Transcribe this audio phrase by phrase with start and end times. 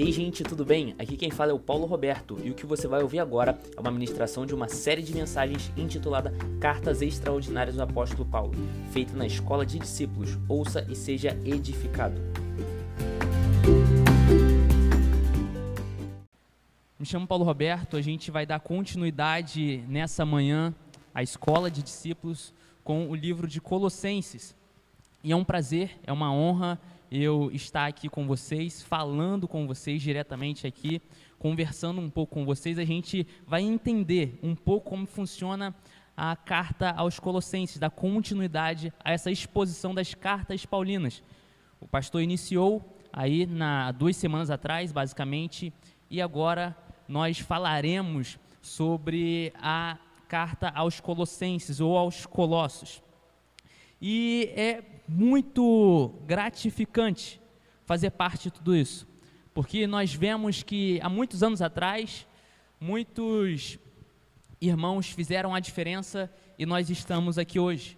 [0.00, 0.94] Ei, gente, tudo bem?
[0.96, 3.80] Aqui quem fala é o Paulo Roberto e o que você vai ouvir agora é
[3.80, 8.52] uma ministração de uma série de mensagens intitulada Cartas Extraordinárias do Apóstolo Paulo,
[8.92, 10.38] feita na Escola de Discípulos.
[10.48, 12.14] Ouça e seja edificado.
[16.96, 20.72] Me chamo Paulo Roberto, a gente vai dar continuidade nessa manhã
[21.12, 24.54] à Escola de Discípulos com o livro de Colossenses.
[25.24, 26.78] E é um prazer, é uma honra
[27.10, 31.00] eu estar aqui com vocês, falando com vocês diretamente aqui,
[31.38, 32.78] conversando um pouco com vocês.
[32.78, 35.74] A gente vai entender um pouco como funciona
[36.16, 41.22] a carta aos Colossenses, da continuidade a essa exposição das cartas paulinas.
[41.80, 45.72] O pastor iniciou aí na duas semanas atrás, basicamente,
[46.10, 49.96] e agora nós falaremos sobre a
[50.28, 53.02] carta aos Colossenses ou aos Colossos.
[54.00, 57.40] E é muito gratificante
[57.86, 59.08] fazer parte de tudo isso,
[59.54, 62.26] porque nós vemos que há muitos anos atrás,
[62.78, 63.78] muitos
[64.60, 67.96] irmãos fizeram a diferença e nós estamos aqui hoje.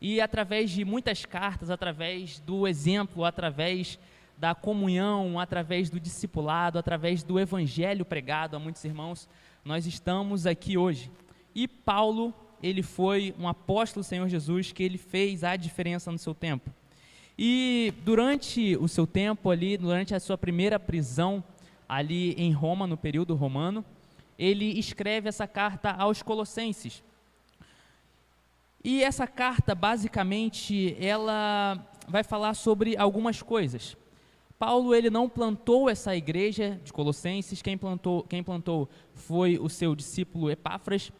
[0.00, 3.98] E através de muitas cartas, através do exemplo, através
[4.36, 9.28] da comunhão, através do discipulado, através do evangelho pregado a muitos irmãos,
[9.64, 11.08] nós estamos aqui hoje.
[11.54, 16.18] E Paulo ele foi um apóstolo do Senhor Jesus que ele fez a diferença no
[16.18, 16.70] seu tempo.
[17.36, 21.42] E durante o seu tempo ali, durante a sua primeira prisão
[21.88, 23.84] ali em Roma, no período romano,
[24.38, 27.02] ele escreve essa carta aos Colossenses.
[28.84, 33.96] E essa carta, basicamente, ela vai falar sobre algumas coisas.
[34.58, 39.94] Paulo ele não plantou essa igreja de Colossenses, quem plantou, quem plantou foi o seu
[39.94, 41.10] discípulo Epáfras,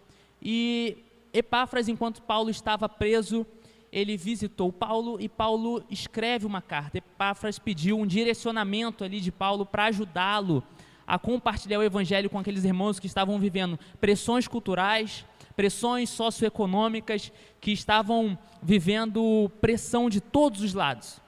[0.40, 0.98] e
[1.32, 3.46] Epáfras, enquanto Paulo estava preso,
[3.90, 6.98] ele visitou Paulo e Paulo escreve uma carta.
[6.98, 10.62] Epáfras pediu um direcionamento ali de Paulo para ajudá-lo
[11.06, 15.26] a compartilhar o evangelho com aqueles irmãos que estavam vivendo pressões culturais,
[15.56, 21.20] pressões socioeconômicas, que estavam vivendo pressão de todos os lados.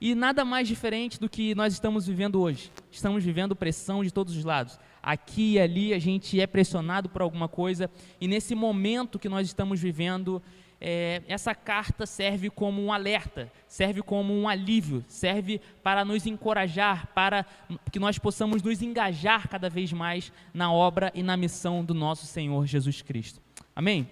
[0.00, 2.72] E nada mais diferente do que nós estamos vivendo hoje.
[2.90, 7.22] Estamos vivendo pressão de todos os lados aqui e ali a gente é pressionado por
[7.22, 7.90] alguma coisa,
[8.20, 10.42] e nesse momento que nós estamos vivendo,
[10.80, 17.08] é, essa carta serve como um alerta, serve como um alívio, serve para nos encorajar,
[17.14, 17.44] para
[17.92, 22.26] que nós possamos nos engajar cada vez mais na obra e na missão do nosso
[22.26, 23.40] Senhor Jesus Cristo.
[23.76, 24.08] Amém?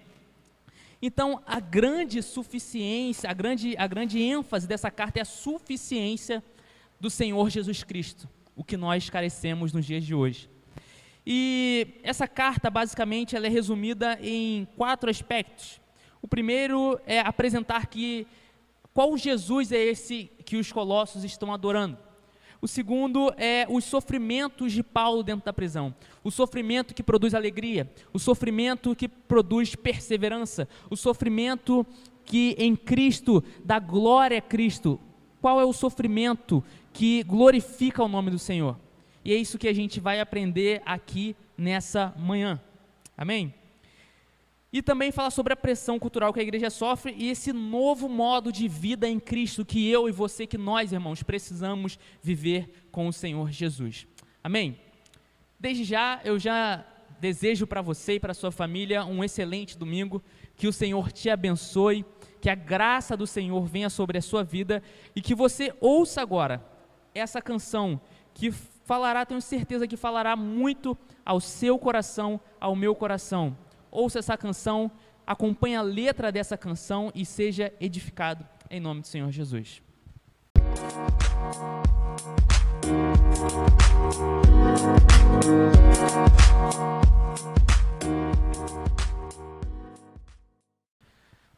[1.00, 6.42] Então, a grande suficiência, a grande, a grande ênfase dessa carta é a suficiência
[7.00, 10.50] do Senhor Jesus Cristo, o que nós carecemos nos dias de hoje.
[11.30, 15.78] E essa carta, basicamente, ela é resumida em quatro aspectos.
[16.22, 18.26] O primeiro é apresentar que
[18.94, 21.98] qual Jesus é esse que os colossos estão adorando.
[22.62, 25.94] O segundo é os sofrimentos de Paulo dentro da prisão.
[26.24, 31.86] O sofrimento que produz alegria, o sofrimento que produz perseverança, o sofrimento
[32.24, 34.98] que em Cristo dá glória a Cristo.
[35.42, 38.87] Qual é o sofrimento que glorifica o nome do Senhor?
[39.28, 42.58] E é isso que a gente vai aprender aqui nessa manhã.
[43.14, 43.52] Amém?
[44.72, 48.50] E também falar sobre a pressão cultural que a igreja sofre e esse novo modo
[48.50, 53.12] de vida em Cristo que eu e você, que nós, irmãos, precisamos viver com o
[53.12, 54.06] Senhor Jesus.
[54.42, 54.80] Amém?
[55.60, 56.82] Desde já, eu já
[57.20, 60.24] desejo para você e para sua família um excelente domingo,
[60.56, 62.02] que o Senhor te abençoe,
[62.40, 64.82] que a graça do Senhor venha sobre a sua vida
[65.14, 66.64] e que você ouça agora
[67.14, 68.00] essa canção
[68.32, 68.54] que
[68.88, 73.54] falará, tenho certeza que falará muito ao seu coração, ao meu coração.
[73.90, 74.90] Ouça essa canção,
[75.26, 79.82] acompanhe a letra dessa canção e seja edificado em nome do Senhor Jesus.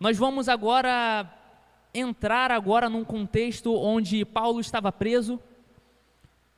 [0.00, 1.32] Nós vamos agora
[1.94, 5.40] entrar agora num contexto onde Paulo estava preso,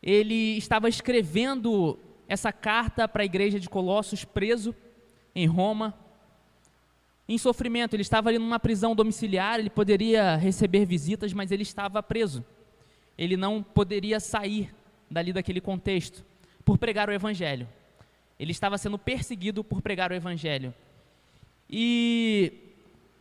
[0.02, 4.74] ele estava escrevendo essa carta para a igreja de Colossos, preso
[5.34, 5.94] em Roma,
[7.28, 7.94] em sofrimento.
[7.94, 12.44] Ele estava ali numa prisão domiciliar, ele poderia receber visitas, mas ele estava preso.
[13.16, 14.74] Ele não poderia sair
[15.10, 16.24] dali daquele contexto
[16.64, 17.68] por pregar o evangelho.
[18.40, 20.74] Ele estava sendo perseguido por pregar o evangelho.
[21.70, 22.52] E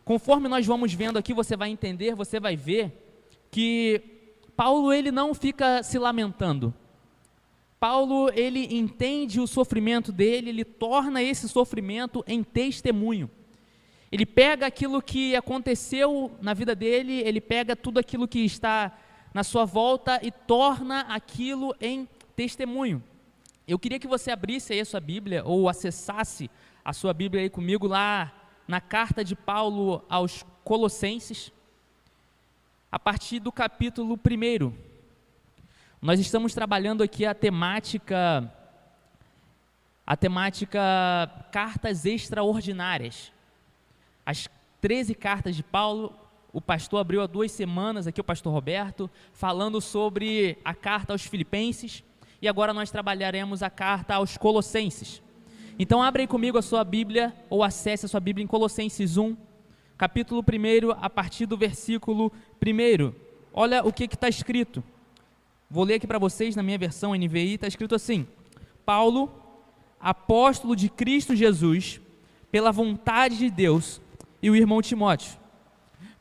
[0.04, 2.92] conforme nós vamos vendo aqui, você vai entender, você vai ver
[3.50, 4.11] que
[4.64, 6.72] Paulo ele não fica se lamentando.
[7.80, 13.28] Paulo ele entende o sofrimento dele, ele torna esse sofrimento em testemunho.
[14.12, 18.96] Ele pega aquilo que aconteceu na vida dele, ele pega tudo aquilo que está
[19.34, 23.02] na sua volta e torna aquilo em testemunho.
[23.66, 26.48] Eu queria que você abrisse aí a sua Bíblia ou acessasse
[26.84, 28.32] a sua Bíblia aí comigo lá
[28.68, 31.50] na carta de Paulo aos Colossenses,
[32.92, 34.70] a partir do capítulo 1.
[36.02, 38.52] Nós estamos trabalhando aqui a temática
[40.06, 40.78] a temática
[41.50, 43.32] cartas extraordinárias.
[44.26, 44.46] As
[44.82, 46.12] 13 cartas de Paulo,
[46.52, 51.22] o pastor abriu há duas semanas, aqui o pastor Roberto, falando sobre a carta aos
[51.22, 52.04] Filipenses,
[52.42, 55.22] e agora nós trabalharemos a carta aos Colossenses.
[55.78, 59.34] Então abre aí comigo a sua Bíblia, ou acesse a sua Bíblia em Colossenses 1,
[60.02, 63.12] capítulo 1, a partir do versículo 1.
[63.54, 64.82] Olha o que está escrito.
[65.70, 68.26] Vou ler aqui para vocês na minha versão NVI, está escrito assim:
[68.84, 69.32] Paulo,
[70.00, 72.00] apóstolo de Cristo Jesus,
[72.50, 74.00] pela vontade de Deus,
[74.42, 75.38] e o irmão Timóteo.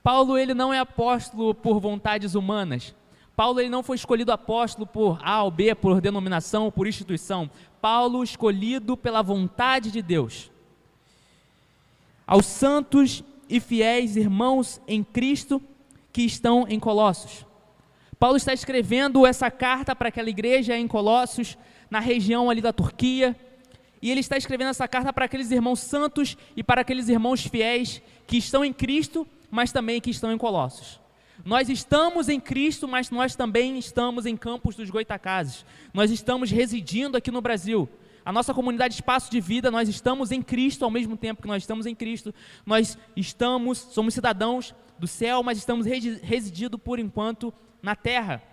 [0.03, 2.93] Paulo ele não é apóstolo por vontades humanas.
[3.35, 7.49] Paulo ele não foi escolhido apóstolo por A ou B, por denominação, por instituição.
[7.81, 10.51] Paulo escolhido pela vontade de Deus.
[12.27, 15.61] Aos santos e fiéis irmãos em Cristo
[16.13, 17.45] que estão em Colossos.
[18.17, 21.57] Paulo está escrevendo essa carta para aquela igreja em Colossos,
[21.89, 23.35] na região ali da Turquia,
[24.01, 28.01] e ele está escrevendo essa carta para aqueles irmãos santos e para aqueles irmãos fiéis
[28.25, 31.01] que estão em Cristo, mas também que estão em Colossos.
[31.43, 35.65] Nós estamos em Cristo, mas nós também estamos em Campos dos Goitacazes.
[35.93, 37.89] Nós estamos residindo aqui no Brasil.
[38.23, 41.63] A nossa comunidade Espaço de Vida, nós estamos em Cristo ao mesmo tempo que nós
[41.63, 42.33] estamos em Cristo.
[42.65, 47.51] Nós estamos, somos cidadãos do céu, mas estamos residindo por enquanto
[47.81, 48.43] na terra.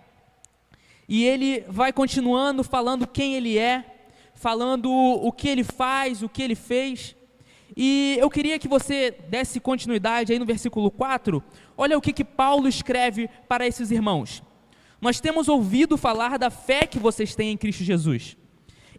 [1.07, 6.41] E ele vai continuando falando quem ele é, falando o que ele faz, o que
[6.41, 7.15] ele fez.
[7.77, 11.43] E eu queria que você desse continuidade aí no versículo 4.
[11.77, 14.41] Olha o que, que Paulo escreve para esses irmãos.
[14.99, 18.38] Nós temos ouvido falar da fé que vocês têm em Cristo Jesus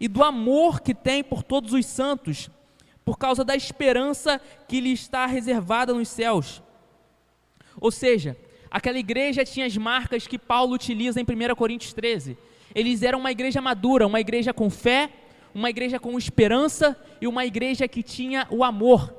[0.00, 2.48] e do amor que têm por todos os santos,
[3.04, 6.62] por causa da esperança que lhe está reservada nos céus.
[7.78, 8.36] Ou seja,
[8.70, 12.38] aquela igreja tinha as marcas que Paulo utiliza em 1 Coríntios 13.
[12.74, 15.10] Eles eram uma igreja madura, uma igreja com fé,
[15.54, 19.14] uma igreja com esperança e uma igreja que tinha o amor.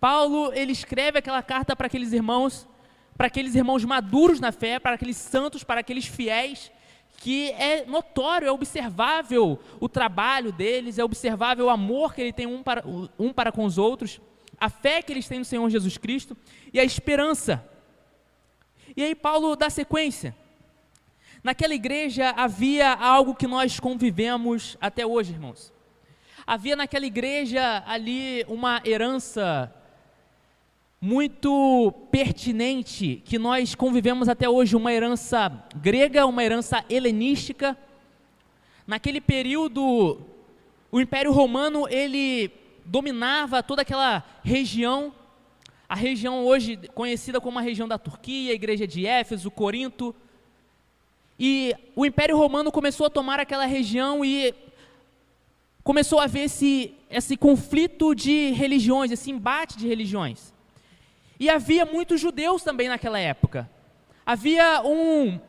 [0.00, 2.66] Paulo, ele escreve aquela carta para aqueles irmãos,
[3.16, 6.72] para aqueles irmãos maduros na fé, para aqueles santos, para aqueles fiéis,
[7.22, 12.48] que é notório, é observável o trabalho deles, é observável o amor que ele tem
[12.48, 12.82] um para,
[13.16, 14.20] um para com os outros,
[14.58, 16.36] a fé que eles têm no Senhor Jesus Cristo
[16.72, 17.64] e a esperança.
[18.96, 20.36] E aí Paulo dá sequência.
[21.44, 25.72] Naquela igreja havia algo que nós convivemos até hoje, irmãos.
[26.44, 29.72] Havia naquela igreja ali uma herança
[31.04, 37.76] muito pertinente que nós convivemos até hoje, uma herança grega, uma herança helenística.
[38.86, 40.20] Naquele período,
[40.92, 42.52] o Império Romano ele
[42.84, 45.12] dominava toda aquela região,
[45.88, 50.14] a região hoje conhecida como a região da Turquia, a igreja de Éfeso, Corinto,
[51.36, 54.54] e o Império Romano começou a tomar aquela região e
[55.82, 60.51] começou a haver esse, esse conflito de religiões, esse embate de religiões.
[61.42, 63.68] E havia muitos judeus também naquela época.
[64.24, 65.40] Havia um,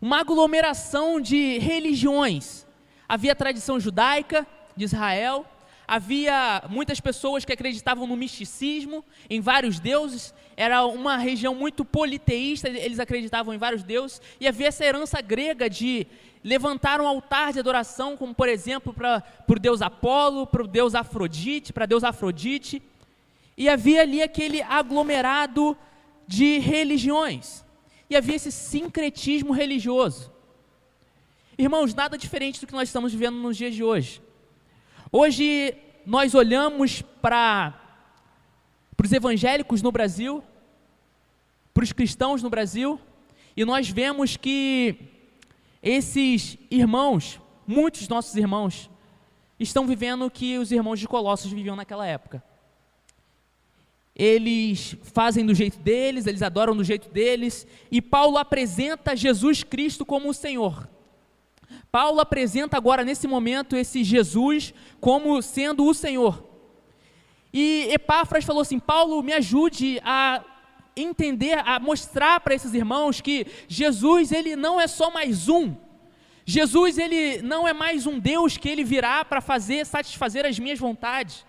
[0.00, 2.66] uma aglomeração de religiões.
[3.06, 5.44] Havia a tradição judaica de Israel,
[5.86, 12.66] havia muitas pessoas que acreditavam no misticismo, em vários deuses, era uma região muito politeísta,
[12.66, 16.06] eles acreditavam em vários deuses, e havia essa herança grega de
[16.42, 20.94] levantar um altar de adoração, como por exemplo para o deus Apolo, para o deus
[20.94, 22.82] Afrodite, para deus Afrodite,
[23.56, 25.76] e havia ali aquele aglomerado
[26.26, 27.64] de religiões,
[28.08, 30.32] e havia esse sincretismo religioso.
[31.58, 34.22] Irmãos, nada diferente do que nós estamos vivendo nos dias de hoje.
[35.10, 35.74] Hoje
[36.06, 37.78] nós olhamos para
[39.02, 40.42] os evangélicos no Brasil,
[41.74, 43.00] para os cristãos no Brasil,
[43.56, 44.96] e nós vemos que
[45.82, 48.88] esses irmãos, muitos nossos irmãos,
[49.58, 52.42] estão vivendo o que os irmãos de Colossos viviam naquela época.
[54.14, 60.04] Eles fazem do jeito deles, eles adoram do jeito deles, e Paulo apresenta Jesus Cristo
[60.04, 60.88] como o Senhor.
[61.90, 66.44] Paulo apresenta agora, nesse momento, esse Jesus como sendo o Senhor.
[67.52, 70.42] E Epáfras falou assim: Paulo, me ajude a
[70.96, 75.74] entender, a mostrar para esses irmãos que Jesus, ele não é só mais um.
[76.44, 80.78] Jesus, ele não é mais um Deus que ele virá para fazer, satisfazer as minhas
[80.78, 81.46] vontades.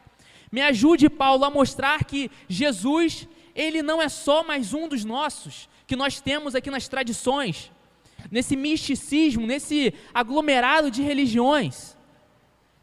[0.53, 5.67] Me ajude, Paulo, a mostrar que Jesus, ele não é só mais um dos nossos,
[5.87, 7.71] que nós temos aqui nas tradições.
[8.29, 11.97] nesse misticismo, nesse aglomerado de religiões,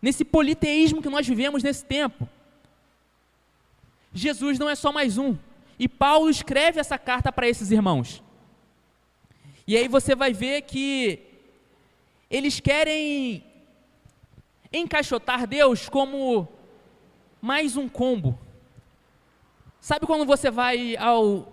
[0.03, 2.29] nesse politeísmo que nós vivemos nesse tempo.
[4.12, 5.37] Jesus não é só mais um.
[5.79, 8.21] E Paulo escreve essa carta para esses irmãos.
[9.67, 11.21] E aí você vai ver que
[12.29, 13.45] eles querem
[14.73, 16.49] encaixotar Deus como
[17.40, 18.38] mais um combo.
[19.80, 21.49] Sabe quando você vai ao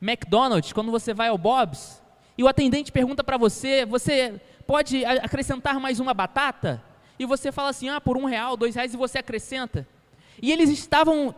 [0.00, 2.02] McDonald's, quando você vai ao Bob's,
[2.38, 6.82] e o atendente pergunta para você, você pode acrescentar mais uma batata?
[7.18, 9.86] E você fala assim, ah, por um real, dois reais, e você acrescenta.
[10.40, 11.34] E eles estavam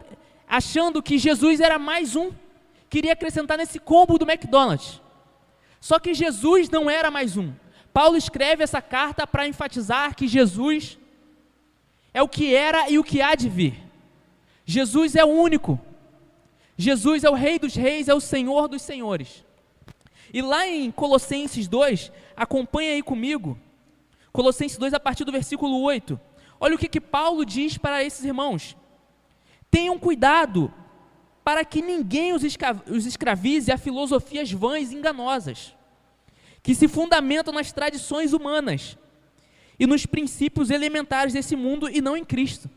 [0.49, 2.31] achando que Jesus era mais um,
[2.89, 5.01] queria acrescentar nesse combo do McDonald's.
[5.81, 7.53] Só que Jesus não era mais um.
[7.93, 10.99] Paulo escreve essa carta para enfatizar que Jesus
[12.13, 13.83] é o que era e o que há de vir.
[14.65, 15.81] Jesus é o único.
[16.77, 19.45] Jesus é o Rei dos Reis, é o Senhor dos Senhores.
[20.33, 23.59] E lá em Colossenses 2, acompanha aí comigo.
[24.33, 26.21] Colossenses 2, a partir do versículo 8.
[26.61, 28.77] Olha o que, que Paulo diz para esses irmãos.
[29.71, 30.73] Tenham cuidado
[31.43, 32.43] para que ninguém os,
[32.91, 35.75] os escravize a filosofias vãs e enganosas,
[36.63, 38.99] que se fundamentam nas tradições humanas
[39.79, 42.69] e nos princípios elementares desse mundo e não em Cristo.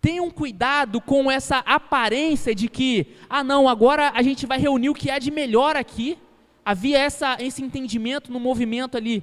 [0.00, 4.94] Tenham cuidado com essa aparência de que, ah, não, agora a gente vai reunir o
[4.94, 6.18] que há de melhor aqui.
[6.64, 9.22] Havia essa, esse entendimento no movimento ali,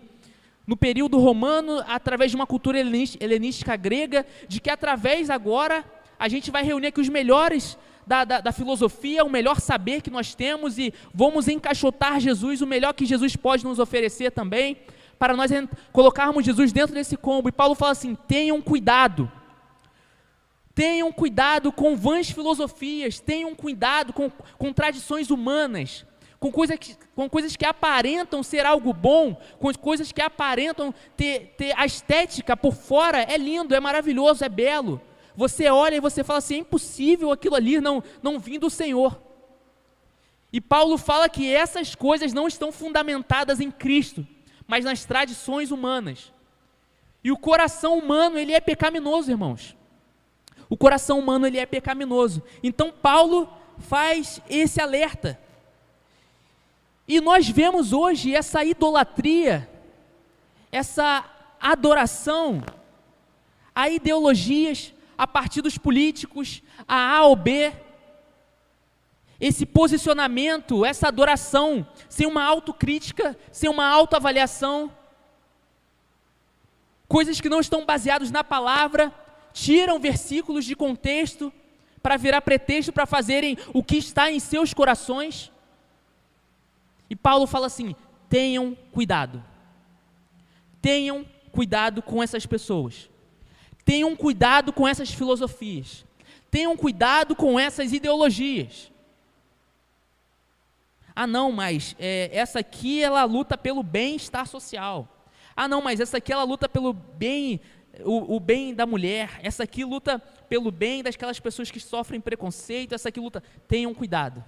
[0.65, 5.83] no período romano, através de uma cultura helenística grega, de que através agora
[6.17, 10.09] a gente vai reunir aqui os melhores da, da, da, filosofia, o melhor saber que
[10.09, 14.77] nós temos e vamos encaixotar Jesus, o melhor que Jesus pode nos oferecer também,
[15.23, 15.49] para nós
[15.93, 17.47] colocarmos Jesus dentro desse combo.
[17.47, 19.31] E Paulo fala assim: tenham cuidado.
[20.75, 26.05] Tenham cuidado com vãs filosofias, tenham cuidado com, com tradições humanas,
[26.41, 31.53] com coisas, que, com coisas que aparentam ser algo bom, com coisas que aparentam ter,
[31.57, 34.99] ter a estética por fora, é lindo, é maravilhoso, é belo
[35.35, 39.21] você olha e você fala assim: é impossível aquilo ali não, não vir do Senhor.
[40.51, 44.27] E Paulo fala que essas coisas não estão fundamentadas em Cristo,
[44.67, 46.31] mas nas tradições humanas.
[47.23, 49.75] E o coração humano, ele é pecaminoso, irmãos.
[50.69, 52.43] O coração humano, ele é pecaminoso.
[52.61, 55.39] Então Paulo faz esse alerta.
[57.07, 59.69] E nós vemos hoje essa idolatria,
[60.71, 61.25] essa
[61.59, 62.63] adoração
[63.75, 67.73] a ideologias, a partidos políticos, a A ou B.
[69.45, 74.89] Esse posicionamento, essa adoração, sem uma autocrítica, sem uma autoavaliação,
[77.09, 79.13] coisas que não estão baseadas na palavra,
[79.51, 81.51] tiram versículos de contexto
[82.01, 85.51] para virar pretexto para fazerem o que está em seus corações.
[87.09, 87.97] E Paulo fala assim:
[88.29, 89.43] tenham cuidado.
[90.81, 93.09] Tenham cuidado com essas pessoas.
[93.83, 96.05] Tenham cuidado com essas filosofias.
[96.49, 98.92] Tenham cuidado com essas ideologias.
[101.15, 105.07] Ah, não, mas é, essa aqui ela luta pelo bem-estar social.
[105.55, 107.61] Ah, não, mas essa aqui ela luta pelo bem,
[108.03, 109.39] o, o, bem da mulher.
[109.43, 112.95] Essa aqui luta pelo bem daquelas pessoas que sofrem preconceito.
[112.95, 113.43] Essa aqui luta.
[113.67, 114.43] Tenham cuidado.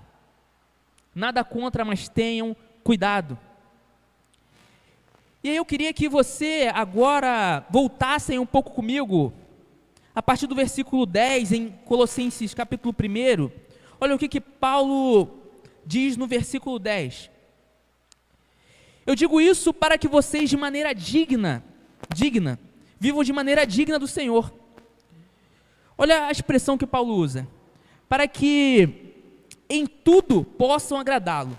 [1.13, 3.37] Nada contra, mas tenham cuidado.
[5.43, 9.31] E aí eu queria que você agora voltasse um pouco comigo,
[10.15, 13.51] a partir do versículo 10, em Colossenses capítulo 1.
[14.01, 15.44] Olha o que, que Paulo
[15.85, 17.29] diz no versículo 10.
[19.05, 21.63] Eu digo isso para que vocês de maneira digna,
[22.13, 22.59] digna,
[22.99, 24.51] vivam de maneira digna do Senhor.
[25.97, 27.47] Olha a expressão que Paulo usa.
[28.09, 29.13] Para que
[29.69, 31.57] em tudo possam agradá-lo,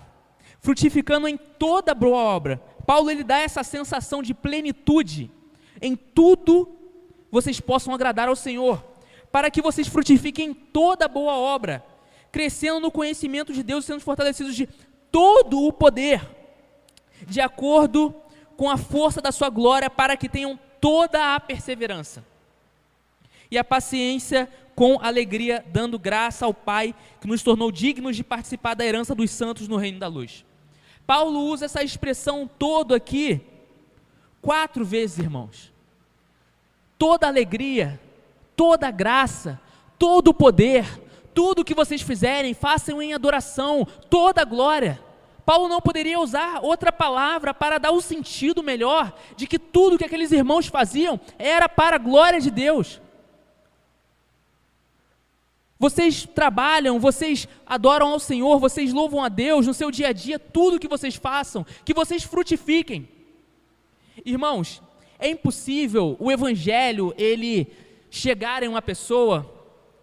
[0.59, 5.31] frutificando em toda boa obra, Paulo ele dá essa sensação de plenitude.
[5.81, 6.73] Em tudo
[7.29, 8.83] vocês possam agradar ao Senhor,
[9.31, 11.83] para que vocês frutifiquem toda boa obra,
[12.37, 14.69] crescendo no conhecimento de Deus, sendo fortalecidos de
[15.11, 16.21] todo o poder,
[17.25, 18.13] de acordo
[18.55, 22.23] com a força da sua glória, para que tenham toda a perseverança
[23.49, 28.75] e a paciência com alegria, dando graça ao Pai que nos tornou dignos de participar
[28.75, 30.45] da herança dos santos no reino da luz.
[31.07, 33.41] Paulo usa essa expressão todo aqui
[34.43, 35.73] quatro vezes, irmãos.
[36.99, 37.99] Toda alegria,
[38.55, 39.59] toda graça,
[39.97, 41.06] todo poder,
[41.37, 44.99] tudo que vocês fizerem, façam em adoração, toda glória.
[45.45, 49.99] Paulo não poderia usar outra palavra para dar o um sentido melhor de que tudo
[49.99, 52.99] que aqueles irmãos faziam era para a glória de Deus.
[55.77, 60.39] Vocês trabalham, vocês adoram ao Senhor, vocês louvam a Deus no seu dia a dia,
[60.39, 63.07] tudo que vocês façam, que vocês frutifiquem.
[64.25, 64.81] Irmãos,
[65.19, 67.71] é impossível o evangelho ele
[68.09, 69.56] chegar em uma pessoa,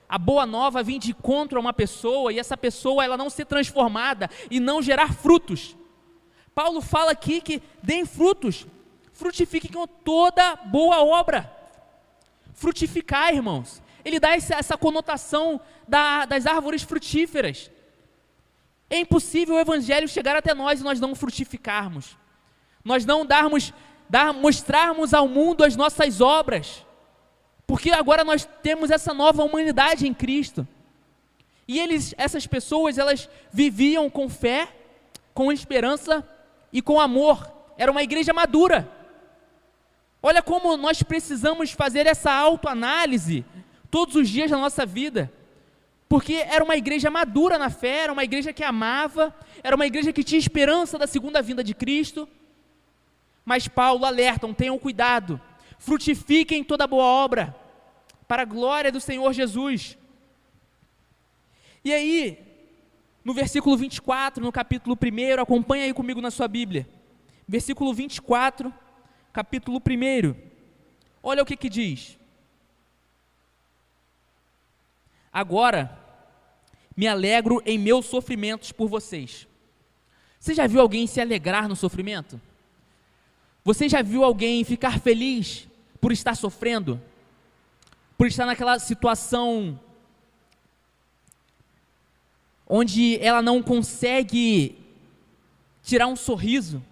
[0.08, 3.46] a boa nova vir de encontro a uma pessoa e essa pessoa ela não ser
[3.46, 5.76] transformada e não gerar frutos.
[6.54, 8.66] Paulo fala aqui que deem frutos,
[9.12, 11.52] frutifiquem com toda boa obra.
[12.54, 17.70] Frutificar, irmãos ele dá essa, essa conotação da, das árvores frutíferas.
[18.90, 22.16] É impossível o evangelho chegar até nós e nós não frutificarmos.
[22.84, 23.72] Nós não darmos,
[24.08, 26.84] dar, mostrarmos ao mundo as nossas obras.
[27.66, 30.66] Porque agora nós temos essa nova humanidade em Cristo.
[31.66, 34.68] E eles, essas pessoas, elas viviam com fé,
[35.32, 36.26] com esperança
[36.72, 37.50] e com amor.
[37.76, 38.90] Era uma igreja madura.
[40.22, 43.44] Olha como nós precisamos fazer essa autoanálise
[43.90, 45.32] todos os dias da nossa vida.
[46.08, 50.12] Porque era uma igreja madura na fé, era uma igreja que amava, era uma igreja
[50.12, 52.28] que tinha esperança da segunda vinda de Cristo.
[53.44, 55.40] Mas Paulo alertam: tenham cuidado,
[55.84, 57.54] frutifiquem toda boa obra,
[58.26, 59.98] para a glória do Senhor Jesus.
[61.84, 62.38] E aí,
[63.22, 66.88] no versículo 24, no capítulo 1, acompanha aí comigo na sua Bíblia.
[67.46, 68.72] Versículo 24,
[69.30, 70.34] capítulo 1.
[71.22, 72.18] Olha o que que diz.
[75.30, 75.98] Agora,
[76.96, 79.46] me alegro em meus sofrimentos por vocês.
[80.40, 82.40] Você já viu alguém se alegrar no sofrimento?
[83.62, 85.68] Você já viu alguém ficar feliz
[86.04, 87.00] por estar sofrendo?
[88.18, 89.80] Por estar naquela situação
[92.68, 94.76] onde ela não consegue
[95.82, 96.84] tirar um sorriso?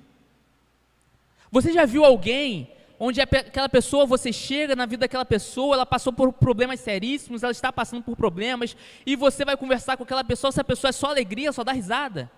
[1.50, 6.14] Você já viu alguém onde aquela pessoa, você chega na vida daquela pessoa, ela passou
[6.14, 10.48] por problemas seríssimos, ela está passando por problemas, e você vai conversar com aquela pessoa,
[10.48, 12.30] essa pessoa é só alegria, só dá risada.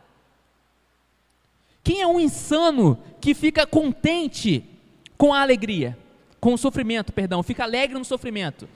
[1.85, 4.69] Quem é um insano que fica contente
[5.17, 5.97] com a alegria,
[6.45, 8.69] com o sofrimento, perdão, fica alegre no sofrimento?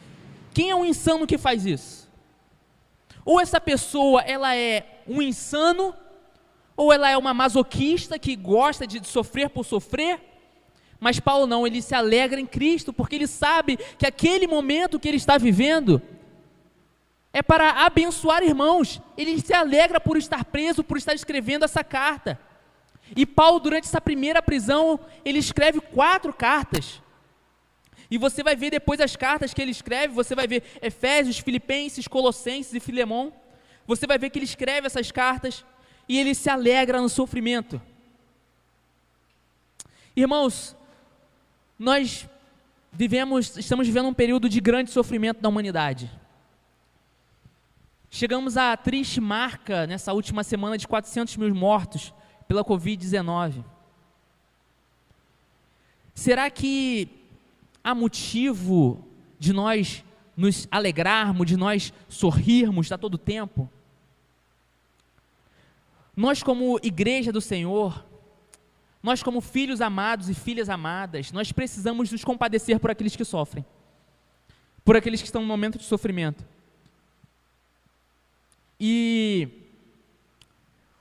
[0.54, 2.09] Quem é um insano que faz isso?
[3.26, 5.94] Ou essa pessoa, ela é um insano,
[6.74, 10.18] ou ela é uma masoquista que gosta de sofrer por sofrer,
[10.98, 15.07] mas Paulo não, ele se alegra em Cristo, porque ele sabe que aquele momento que
[15.07, 16.00] ele está vivendo
[17.35, 18.98] é para abençoar irmãos.
[19.14, 22.40] Ele se alegra por estar preso, por estar escrevendo essa carta.
[23.14, 27.02] E Paulo, durante essa primeira prisão, ele escreve quatro cartas.
[28.10, 32.08] E você vai ver depois as cartas que ele escreve, você vai ver Efésios, Filipenses,
[32.08, 33.32] Colossenses e Filemão.
[33.86, 35.64] Você vai ver que ele escreve essas cartas
[36.08, 37.80] e ele se alegra no sofrimento.
[40.16, 40.74] Irmãos,
[41.78, 42.26] nós
[42.92, 46.10] vivemos, estamos vivendo um período de grande sofrimento da humanidade.
[48.10, 52.12] Chegamos à triste marca nessa última semana de 400 mil mortos
[52.48, 53.62] pela Covid-19.
[56.14, 57.17] Será que
[57.88, 59.03] há motivo
[59.38, 60.05] de nós
[60.37, 63.68] nos alegrarmos, de nós sorrirmos a todo tempo?
[66.14, 68.05] Nós, como igreja do Senhor,
[69.03, 73.64] nós, como filhos amados e filhas amadas, nós precisamos nos compadecer por aqueles que sofrem,
[74.85, 76.44] por aqueles que estão no momento de sofrimento.
[78.79, 79.48] E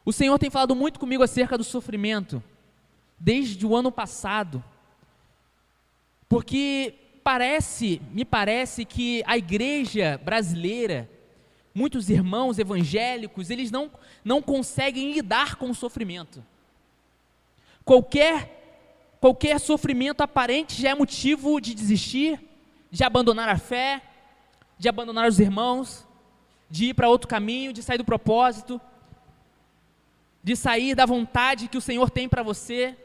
[0.06, 2.42] o Senhor tem falado muito comigo acerca do sofrimento,
[3.20, 4.64] desde o ano passado,
[6.30, 11.10] porque parece, me parece que a igreja brasileira,
[11.74, 13.92] muitos irmãos evangélicos, eles não,
[14.24, 16.44] não conseguem lidar com o sofrimento.
[17.84, 22.40] Qualquer, qualquer sofrimento aparente já é motivo de desistir,
[22.92, 24.02] de abandonar a fé,
[24.78, 26.06] de abandonar os irmãos,
[26.70, 28.80] de ir para outro caminho, de sair do propósito,
[30.44, 32.96] de sair da vontade que o Senhor tem para você.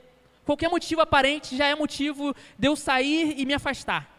[0.44, 4.10] Qualquer motivo aparente já é motivo de eu sair e me afastar.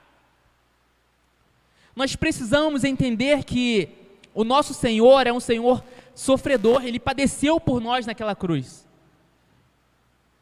[1.95, 3.89] Nós precisamos entender que
[4.33, 5.83] o nosso Senhor é um Senhor
[6.15, 8.88] sofredor, ele padeceu por nós naquela cruz.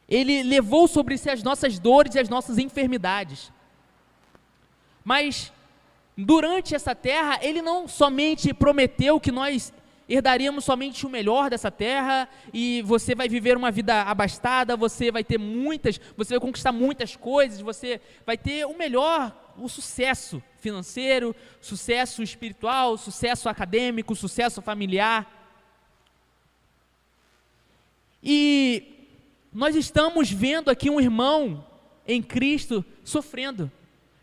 [0.08, 3.52] Ele levou sobre si as nossas dores e as nossas enfermidades.
[5.04, 5.52] Mas
[6.16, 9.72] durante essa terra, ele não somente prometeu que nós
[10.14, 15.24] herdaríamos somente o melhor dessa terra e você vai viver uma vida abastada, você vai
[15.24, 21.34] ter muitas, você vai conquistar muitas coisas, você vai ter o melhor, o sucesso financeiro,
[21.62, 25.26] sucesso espiritual, sucesso acadêmico, sucesso familiar.
[28.22, 29.16] E
[29.50, 31.66] nós estamos vendo aqui um irmão
[32.06, 33.72] em Cristo sofrendo,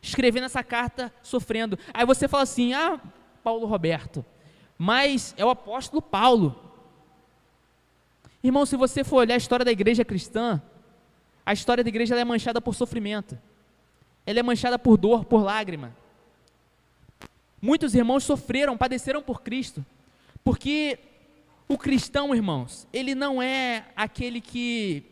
[0.04, 1.80] escrevendo essa carta sofrendo.
[1.91, 3.02] Aí você fala assim: Ah,
[3.43, 4.23] Paulo Roberto,
[4.82, 6.58] mas é o apóstolo Paulo.
[8.42, 10.62] Irmão, se você for olhar a história da igreja cristã,
[11.46, 13.38] a história da igreja é manchada por sofrimento,
[14.26, 15.94] ela é manchada por dor, por lágrima.
[17.62, 19.86] Muitos irmãos sofreram, padeceram por Cristo,
[20.46, 20.98] porque
[21.68, 25.04] o cristão, irmãos, ele não é aquele que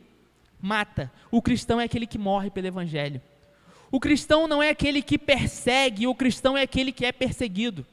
[0.62, 3.22] mata, o cristão é aquele que morre pelo Evangelho.
[3.92, 7.86] O cristão não é aquele que persegue, o cristão é aquele que é perseguido.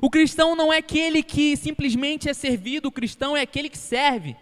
[0.00, 4.36] O cristão não é aquele que simplesmente é servido, o cristão é aquele que serve.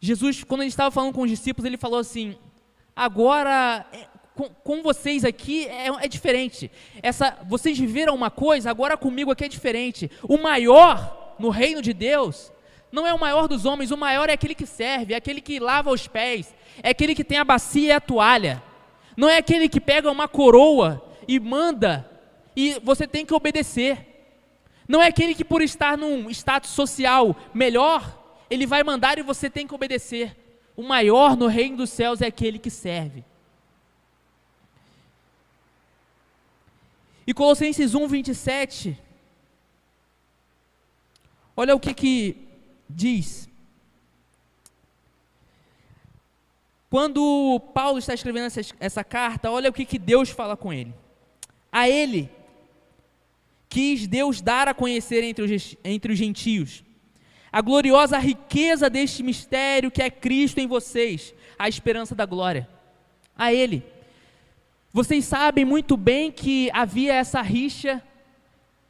[0.00, 2.36] Jesus, quando ele estava falando com os discípulos, ele falou assim:
[2.94, 6.70] agora é, com, com vocês aqui é, é, diferente.
[7.02, 10.10] Essa, vocês viveram uma coisa, agora comigo aqui é diferente.
[10.22, 12.52] O maior no reino de Deus
[12.92, 15.58] não é o maior dos homens, o maior é aquele que serve, é aquele que
[15.58, 18.62] lava os pés, é aquele que tem a bacia e a toalha.
[19.16, 22.10] Não é aquele que pega uma coroa e manda
[22.56, 24.14] e você tem que obedecer.
[24.86, 29.48] Não é aquele que por estar num status social melhor, ele vai mandar e você
[29.48, 30.36] tem que obedecer.
[30.76, 33.24] O maior no reino dos céus é aquele que serve.
[37.26, 38.98] E Colossenses 1, 27.
[41.56, 42.48] Olha o que, que
[42.88, 43.48] diz.
[46.90, 50.94] Quando Paulo está escrevendo essa, essa carta, olha o que, que Deus fala com ele.
[51.74, 52.30] A ele
[53.68, 56.84] quis Deus dar a conhecer entre os, entre os gentios
[57.52, 62.68] a gloriosa riqueza deste mistério que é Cristo em vocês, a esperança da glória.
[63.36, 63.82] A ele
[64.92, 68.00] vocês sabem muito bem que havia essa rixa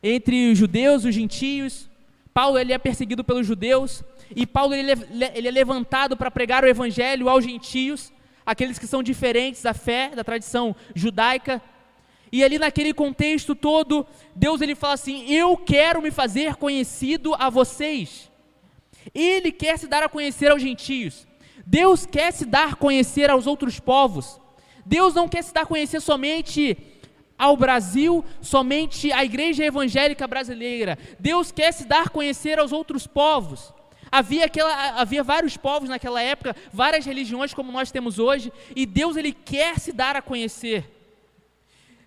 [0.02, 1.88] entre os judeus e os gentios.
[2.34, 4.02] Paulo ele é perseguido pelos judeus
[4.36, 8.12] e Paulo ele, é, ele é levantado para pregar o evangelho aos gentios,
[8.44, 11.62] aqueles que são diferentes da fé, da tradição judaica.
[12.32, 17.48] E ali naquele contexto todo, Deus ele fala assim: "Eu quero me fazer conhecido a
[17.50, 18.30] vocês".
[19.14, 21.26] Ele quer se dar a conhecer aos gentios.
[21.66, 24.40] Deus quer se dar a conhecer aos outros povos.
[24.84, 26.76] Deus não quer se dar a conhecer somente
[27.38, 30.98] ao Brasil, somente à igreja evangélica brasileira.
[31.18, 33.72] Deus quer se dar a conhecer aos outros povos.
[34.10, 39.16] Havia, aquela, havia vários povos naquela época, várias religiões como nós temos hoje, e Deus
[39.16, 40.93] ele quer se dar a conhecer.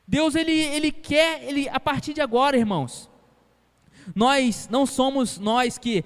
[0.08, 3.10] Deus ele, ele quer, ele, a partir de agora, irmãos,
[4.16, 6.06] nós não somos nós que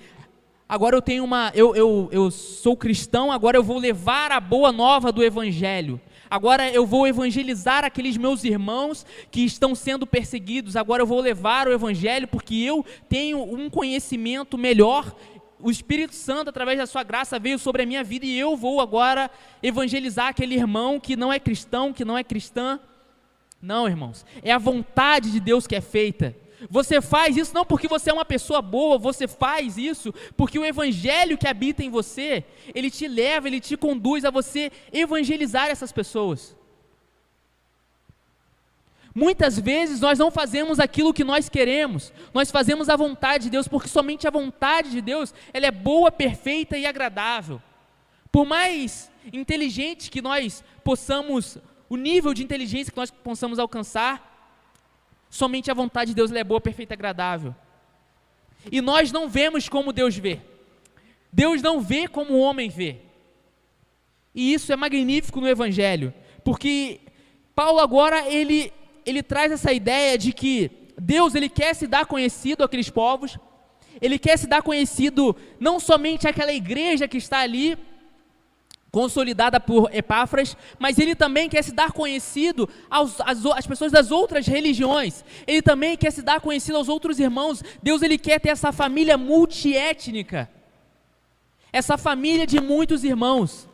[0.68, 4.72] agora eu tenho uma, eu, eu, eu sou cristão, agora eu vou levar a boa
[4.72, 6.02] nova do Evangelho.
[6.32, 10.78] Agora eu vou evangelizar aqueles meus irmãos que estão sendo perseguidos.
[10.78, 15.14] Agora eu vou levar o evangelho porque eu tenho um conhecimento melhor.
[15.60, 18.80] O Espírito Santo, através da sua graça, veio sobre a minha vida e eu vou
[18.80, 19.30] agora
[19.62, 22.80] evangelizar aquele irmão que não é cristão, que não é cristã.
[23.62, 26.36] Não, irmãos, é a vontade de Deus que é feita.
[26.69, 30.65] Você faz isso não porque você é uma pessoa boa, você faz isso porque o
[30.65, 32.43] evangelho que habita em você,
[32.74, 36.56] ele te leva, ele te conduz a você evangelizar essas pessoas.
[39.13, 43.67] Muitas vezes nós não fazemos aquilo que nós queremos, nós fazemos a vontade de Deus,
[43.67, 47.62] porque somente a vontade de Deus ela é boa, perfeita e agradável.
[48.32, 51.58] Por mais inteligente que nós possamos,
[51.94, 54.32] o nível de inteligência que nós possamos alcançar,
[55.32, 57.56] Somente a vontade de Deus é boa, perfeita e agradável.
[58.70, 60.42] E nós não vemos como Deus vê.
[61.32, 62.98] Deus não vê como o homem vê.
[64.36, 67.00] E isso é magnífico no Evangelho, porque
[67.56, 68.74] Paulo agora ele,
[69.06, 73.38] ele traz essa ideia de que Deus ele quer se dar conhecido àqueles povos,
[74.02, 77.78] ele quer se dar conhecido não somente àquela igreja que está ali,
[78.92, 84.12] consolidada por Epáfras, mas ele também quer se dar conhecido aos, às, às, pessoas das
[84.12, 85.24] outras religiões.
[85.48, 87.64] Ele também quer se dar conhecido aos outros irmãos.
[87.82, 90.50] Deus ele quer ter essa família multiétnica,
[91.72, 93.68] essa família de muitos irmãos,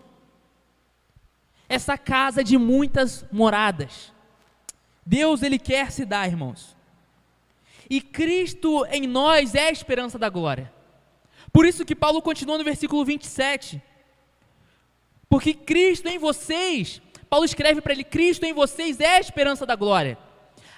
[1.68, 4.14] essa casa de muitas moradas.
[5.04, 6.78] Deus ele quer se dar, irmãos.
[7.90, 10.72] E Cristo em nós é a esperança da glória.
[11.52, 13.82] Por isso que Paulo continua no versículo 27
[15.30, 19.76] porque Cristo em vocês, Paulo escreve para ele: Cristo em vocês é a esperança da
[19.76, 20.18] glória.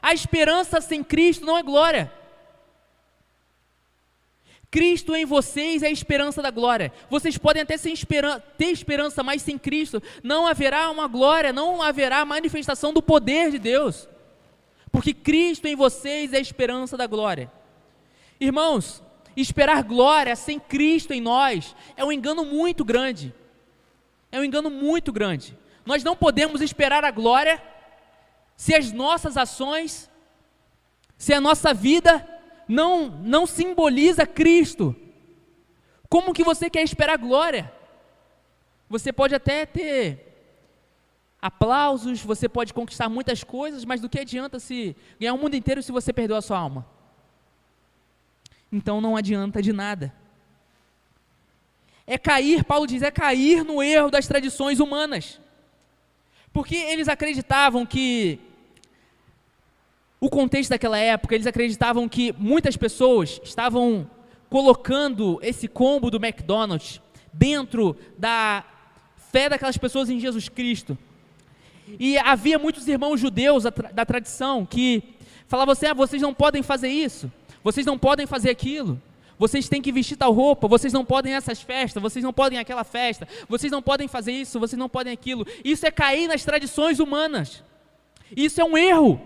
[0.01, 2.11] A esperança sem Cristo não é glória.
[4.71, 6.93] Cristo em vocês é a esperança da glória.
[7.09, 12.23] Vocês podem até esperan ter esperança, mas sem Cristo não haverá uma glória, não haverá
[12.23, 14.07] manifestação do poder de Deus.
[14.91, 17.51] Porque Cristo em vocês é a esperança da glória.
[18.39, 19.03] Irmãos,
[19.35, 23.33] esperar glória sem Cristo em nós é um engano muito grande.
[24.31, 25.57] É um engano muito grande.
[25.85, 27.61] Nós não podemos esperar a glória
[28.55, 30.09] se as nossas ações
[31.19, 32.25] se a nossa vida
[32.65, 34.95] não, não simboliza Cristo,
[36.07, 37.71] como que você quer esperar glória?
[38.89, 40.25] Você pode até ter
[41.41, 45.83] aplausos, você pode conquistar muitas coisas, mas do que adianta se ganhar o mundo inteiro
[45.83, 46.87] se você perdeu a sua alma?
[48.71, 50.13] Então não adianta de nada.
[52.11, 55.39] É cair, Paulo diz, é cair no erro das tradições humanas.
[56.51, 58.39] Porque eles acreditavam que
[60.19, 64.09] o contexto daquela época, eles acreditavam que muitas pessoas estavam
[64.49, 66.99] colocando esse combo do McDonald's
[67.31, 68.65] dentro da
[69.31, 70.97] fé daquelas pessoas em Jesus Cristo.
[71.99, 75.03] E havia muitos irmãos judeus da tradição que
[75.47, 77.31] falavam assim: ah, vocês não podem fazer isso,
[77.63, 78.99] vocês não podem fazer aquilo,
[79.39, 82.83] vocês têm que vestir tal roupa, vocês não podem essas festas, vocês não podem aquela
[82.83, 85.47] festa, vocês não podem fazer isso, vocês não podem aquilo.
[85.63, 87.63] Isso é cair nas tradições humanas.
[88.35, 89.19] Isso é um erro.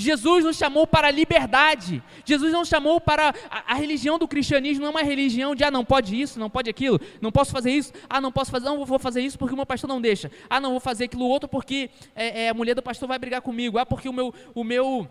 [0.00, 2.02] Jesus nos chamou para a liberdade.
[2.24, 5.70] Jesus não chamou para a, a, religião do cristianismo, não é uma religião de ah,
[5.70, 8.84] não pode isso, não pode aquilo, não posso fazer isso, ah, não posso fazer, não
[8.84, 11.48] vou fazer isso porque o meu pastor não deixa, ah, não vou fazer aquilo outro
[11.48, 14.64] porque é, é, a mulher do pastor vai brigar comigo, ah, porque o meu, o
[14.64, 15.06] meu,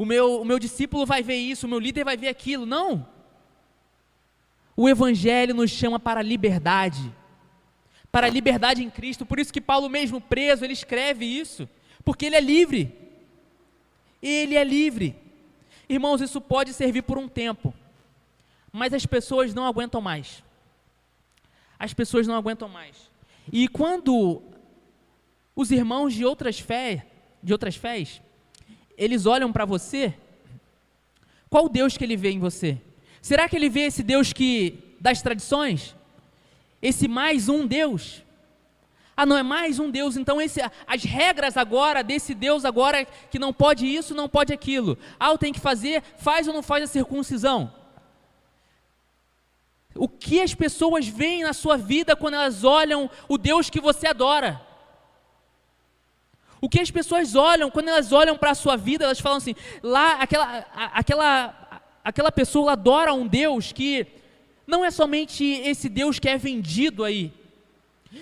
[0.00, 2.64] o meu, o meu discípulo vai ver isso, o meu líder vai ver aquilo.
[2.64, 3.06] Não.
[4.74, 7.14] O Evangelho nos chama para a liberdade,
[8.10, 9.26] para a liberdade em Cristo.
[9.26, 11.68] Por isso que Paulo, mesmo preso, ele escreve isso,
[12.02, 12.96] porque ele é livre.
[14.22, 15.14] Ele é livre.
[15.86, 17.74] Irmãos, isso pode servir por um tempo,
[18.72, 20.42] mas as pessoas não aguentam mais.
[21.78, 23.10] As pessoas não aguentam mais.
[23.52, 24.40] E quando
[25.54, 27.02] os irmãos de outras fés,
[27.42, 28.22] de outras fés,
[29.00, 30.14] eles olham para você,
[31.48, 32.78] qual Deus que ele vê em você?
[33.22, 35.96] Será que ele vê esse Deus que das tradições?
[36.82, 38.22] Esse mais um Deus?
[39.16, 43.38] Ah, não é mais um Deus, então esse, as regras agora desse Deus agora que
[43.38, 44.98] não pode isso, não pode aquilo.
[45.18, 47.72] Ah, eu tenho que fazer, faz ou não faz a circuncisão?
[49.94, 54.06] O que as pessoas veem na sua vida quando elas olham o Deus que você
[54.06, 54.60] adora?
[56.60, 59.54] O que as pessoas olham quando elas olham para a sua vida, elas falam assim:
[59.82, 64.06] lá aquela aquela aquela pessoa adora um Deus que
[64.66, 67.32] não é somente esse Deus que é vendido aí,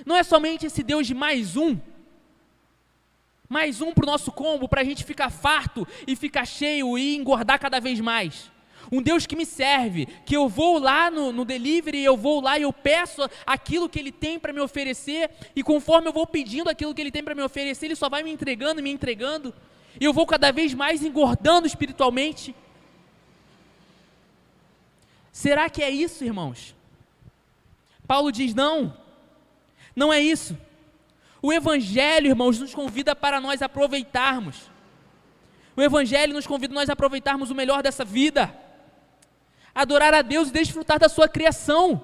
[0.07, 1.77] não é somente esse Deus de mais um,
[3.49, 7.17] mais um para o nosso combo, para a gente ficar farto e ficar cheio e
[7.17, 8.51] engordar cada vez mais.
[8.91, 12.59] Um Deus que me serve, que eu vou lá no, no delivery, eu vou lá
[12.59, 16.71] e eu peço aquilo que Ele tem para me oferecer, e conforme eu vou pedindo
[16.71, 19.55] aquilo que Ele tem para me oferecer, Ele só vai me entregando, me entregando,
[20.01, 22.55] e eu vou cada vez mais engordando espiritualmente.
[25.33, 26.75] Será que é isso, irmãos?
[28.07, 28.97] Paulo diz: não,
[29.95, 30.57] não é isso.
[31.41, 34.71] O Evangelho, irmãos, nos convida para nós aproveitarmos.
[35.77, 38.53] O Evangelho nos convida a nós aproveitarmos o melhor dessa vida.
[39.83, 42.03] Adorar a Deus e desfrutar da sua criação.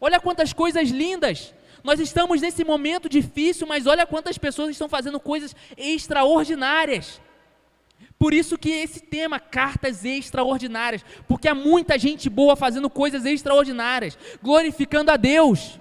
[0.00, 1.52] Olha quantas coisas lindas.
[1.82, 7.20] Nós estamos nesse momento difícil, mas olha quantas pessoas estão fazendo coisas extraordinárias.
[8.18, 14.16] Por isso que esse tema, cartas extraordinárias, porque há muita gente boa fazendo coisas extraordinárias,
[14.42, 15.78] glorificando a Deus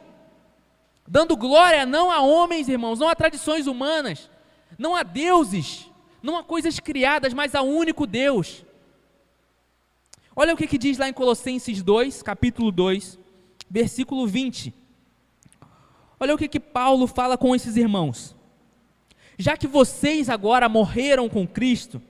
[1.07, 4.29] dando glória não a homens, irmãos, não a tradições humanas,
[4.77, 5.89] não a deuses,
[6.21, 8.65] não a coisas criadas, mas a único Deus.
[10.35, 13.19] Olha o que, que diz lá em Colossenses 2, capítulo 2,
[13.69, 14.73] versículo 20.
[16.19, 18.35] Olha o que, que Paulo fala com esses irmãos.
[19.37, 22.01] Já que vocês agora morreram com Cristo,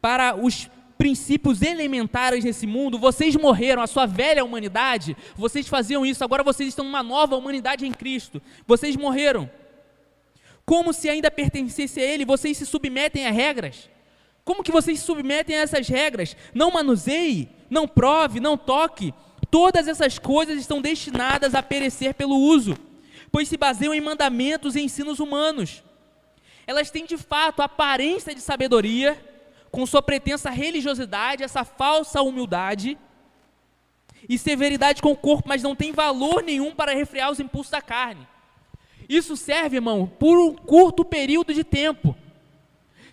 [0.00, 6.22] para os princípios elementares nesse mundo, vocês morreram, a sua velha humanidade, vocês faziam isso,
[6.22, 8.40] agora vocês estão numa nova humanidade em Cristo.
[8.66, 9.50] Vocês morreram.
[10.64, 13.90] Como se ainda pertencesse a Ele, vocês se submetem a regras.
[14.44, 16.36] Como que vocês submetem a essas regras?
[16.52, 19.14] Não manuseie, não prove, não toque.
[19.50, 22.76] Todas essas coisas estão destinadas a perecer pelo uso,
[23.30, 25.82] pois se baseiam em mandamentos e ensinos humanos.
[26.66, 29.20] Elas têm de fato aparência de sabedoria,
[29.70, 32.98] com sua pretensa religiosidade, essa falsa humildade
[34.28, 37.80] e severidade com o corpo, mas não tem valor nenhum para refrear os impulsos da
[37.80, 38.26] carne.
[39.08, 42.16] Isso serve, irmão, por um curto período de tempo.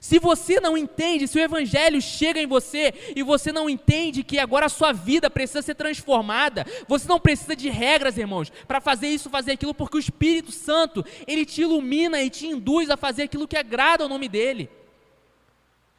[0.09, 4.39] Se você não entende, se o evangelho chega em você e você não entende que
[4.39, 9.07] agora a sua vida precisa ser transformada, você não precisa de regras, irmãos, para fazer
[9.07, 13.21] isso, fazer aquilo, porque o Espírito Santo, ele te ilumina e te induz a fazer
[13.21, 14.67] aquilo que agrada ao nome dele.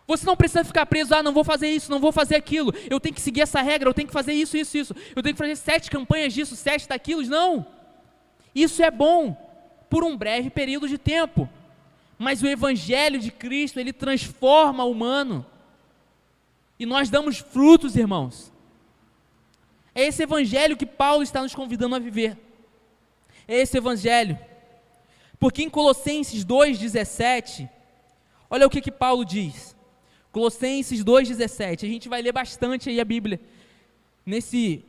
[0.09, 2.99] Você não precisa ficar preso, ah, não vou fazer isso, não vou fazer aquilo, eu
[2.99, 5.38] tenho que seguir essa regra, eu tenho que fazer isso, isso, isso, eu tenho que
[5.38, 7.23] fazer sete campanhas disso, sete daquilo.
[7.23, 7.64] Não.
[8.53, 9.37] Isso é bom
[9.88, 11.49] por um breve período de tempo.
[12.22, 15.46] Mas o Evangelho de Cristo, ele transforma o humano.
[16.78, 18.52] e nós damos frutos, irmãos.
[19.94, 22.37] É esse evangelho que Paulo está nos convidando a viver.
[23.48, 24.38] É esse evangelho.
[25.38, 27.68] Porque em Colossenses 2,17,
[28.50, 29.74] olha o que, que Paulo diz.
[30.30, 31.85] Colossenses 2,17.
[31.85, 33.40] A gente vai ler bastante aí a Bíblia
[34.26, 34.85] nesse,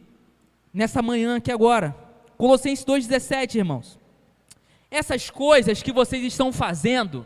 [0.74, 1.96] nessa manhã aqui agora.
[2.38, 4.01] Colossenses 2,17, irmãos.
[4.92, 7.26] Essas coisas que vocês estão fazendo,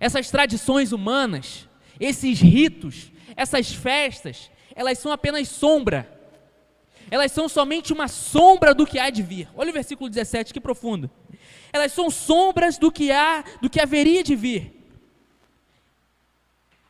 [0.00, 1.68] essas tradições humanas,
[2.00, 6.10] esses ritos, essas festas, elas são apenas sombra.
[7.10, 9.48] Elas são somente uma sombra do que há de vir.
[9.54, 11.10] Olha o versículo 17, que profundo.
[11.72, 14.74] Elas são sombras do que há, do que haveria de vir.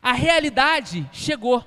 [0.01, 1.63] A realidade chegou.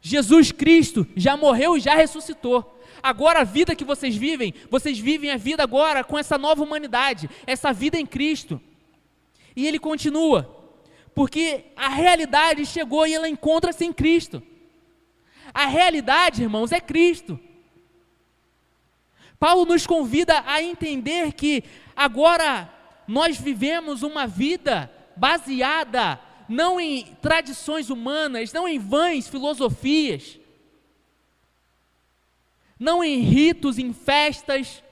[0.00, 2.77] Jesus Cristo já morreu e já ressuscitou.
[3.02, 7.28] Agora a vida que vocês vivem, vocês vivem a vida agora com essa nova humanidade,
[7.46, 8.60] essa vida em Cristo.
[9.54, 10.72] E ele continua:
[11.14, 14.42] porque a realidade chegou e ela encontra-se em Cristo.
[15.52, 17.40] A realidade, irmãos, é Cristo.
[19.38, 22.72] Paulo nos convida a entender que agora
[23.06, 30.37] nós vivemos uma vida baseada não em tradições humanas, não em vãs filosofias,
[32.78, 34.82] não em ritos, em festas,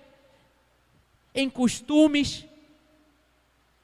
[1.34, 2.44] em costumes.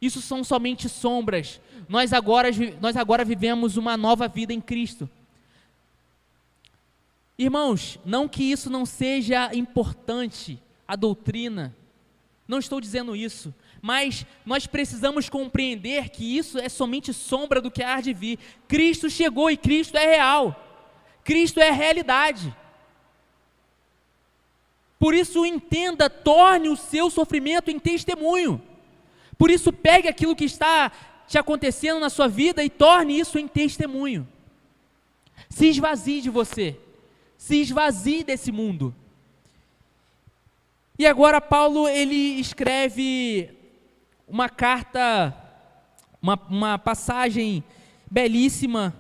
[0.00, 1.60] Isso são somente sombras
[1.92, 2.48] nós agora,
[2.80, 5.08] nós agora vivemos uma nova vida em Cristo.
[7.36, 11.76] Irmãos, não que isso não seja importante, a doutrina,
[12.48, 17.82] não estou dizendo isso, mas nós precisamos compreender que isso é somente sombra do que
[17.82, 18.38] há de vir.
[18.68, 20.88] Cristo chegou e Cristo é real,
[21.22, 22.54] Cristo é realidade.
[25.02, 28.62] Por isso, entenda, torne o seu sofrimento em testemunho.
[29.36, 30.92] Por isso, pegue aquilo que está
[31.26, 34.28] te acontecendo na sua vida e torne isso em testemunho.
[35.50, 36.78] Se esvazie de você,
[37.36, 38.94] se esvazie desse mundo.
[40.96, 43.50] E agora Paulo ele escreve
[44.28, 45.36] uma carta,
[46.22, 47.64] uma, uma passagem
[48.08, 48.94] belíssima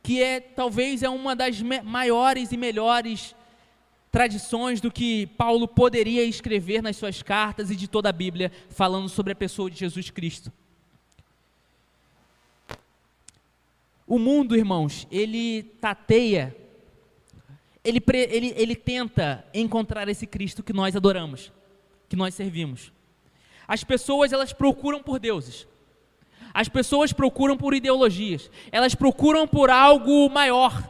[0.00, 3.34] que é talvez é uma das maiores e melhores
[4.14, 9.08] tradições do que Paulo poderia escrever nas suas cartas e de toda a Bíblia, falando
[9.08, 10.52] sobre a pessoa de Jesus Cristo.
[14.06, 16.54] O mundo, irmãos, ele tateia,
[17.82, 18.00] ele,
[18.30, 21.50] ele, ele tenta encontrar esse Cristo que nós adoramos,
[22.08, 22.92] que nós servimos.
[23.66, 25.66] As pessoas, elas procuram por deuses.
[26.54, 28.48] As pessoas procuram por ideologias.
[28.70, 30.88] Elas procuram por algo maior,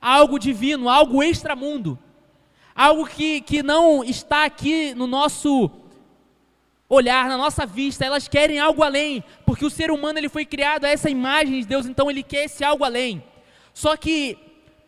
[0.00, 1.96] algo divino, algo extramundo.
[2.74, 5.70] Algo que, que não está aqui no nosso
[6.88, 10.84] olhar, na nossa vista, elas querem algo além, porque o ser humano ele foi criado
[10.84, 13.22] a essa imagem de Deus, então ele quer esse algo além.
[13.72, 14.38] Só que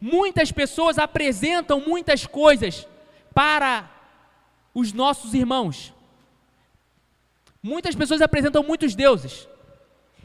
[0.00, 2.86] muitas pessoas apresentam muitas coisas
[3.34, 3.90] para
[4.74, 5.92] os nossos irmãos.
[7.62, 9.48] Muitas pessoas apresentam muitos deuses.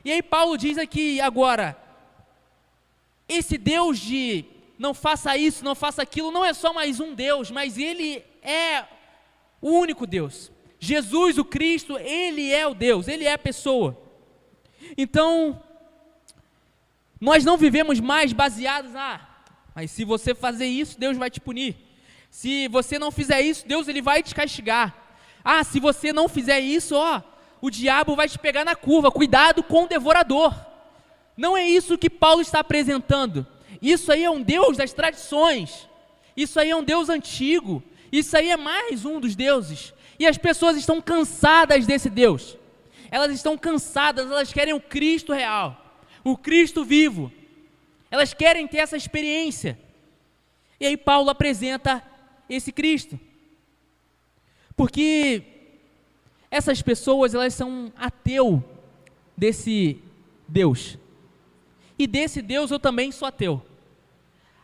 [0.03, 1.77] E aí Paulo diz aqui agora,
[3.27, 4.45] esse Deus de
[4.81, 8.83] não faça isso, não faça aquilo, não é só mais um Deus, mas ele é
[9.61, 10.51] o único Deus.
[10.79, 13.95] Jesus, o Cristo, Ele é o Deus, Ele é a pessoa.
[14.97, 15.61] Então,
[17.19, 19.21] nós não vivemos mais baseados, ah,
[19.75, 21.75] mas se você fazer isso, Deus vai te punir.
[22.31, 24.95] Se você não fizer isso, Deus ele vai te castigar.
[25.43, 27.21] Ah, se você não fizer isso, ó,
[27.61, 29.11] o diabo vai te pegar na curva.
[29.11, 30.55] Cuidado com o devorador.
[31.37, 33.45] Não é isso que Paulo está apresentando.
[33.81, 35.89] Isso aí é um Deus das tradições.
[36.37, 37.81] Isso aí é um Deus antigo.
[38.11, 39.93] Isso aí é mais um dos deuses.
[40.19, 42.57] E as pessoas estão cansadas desse Deus.
[43.09, 47.31] Elas estão cansadas, elas querem o Cristo real, o Cristo vivo.
[48.09, 49.79] Elas querem ter essa experiência.
[50.79, 52.03] E aí Paulo apresenta
[52.49, 53.19] esse Cristo.
[54.75, 55.43] Porque
[56.49, 58.63] essas pessoas, elas são ateu
[59.35, 59.99] desse
[60.47, 60.97] Deus.
[61.97, 63.61] E desse Deus eu também sou ateu.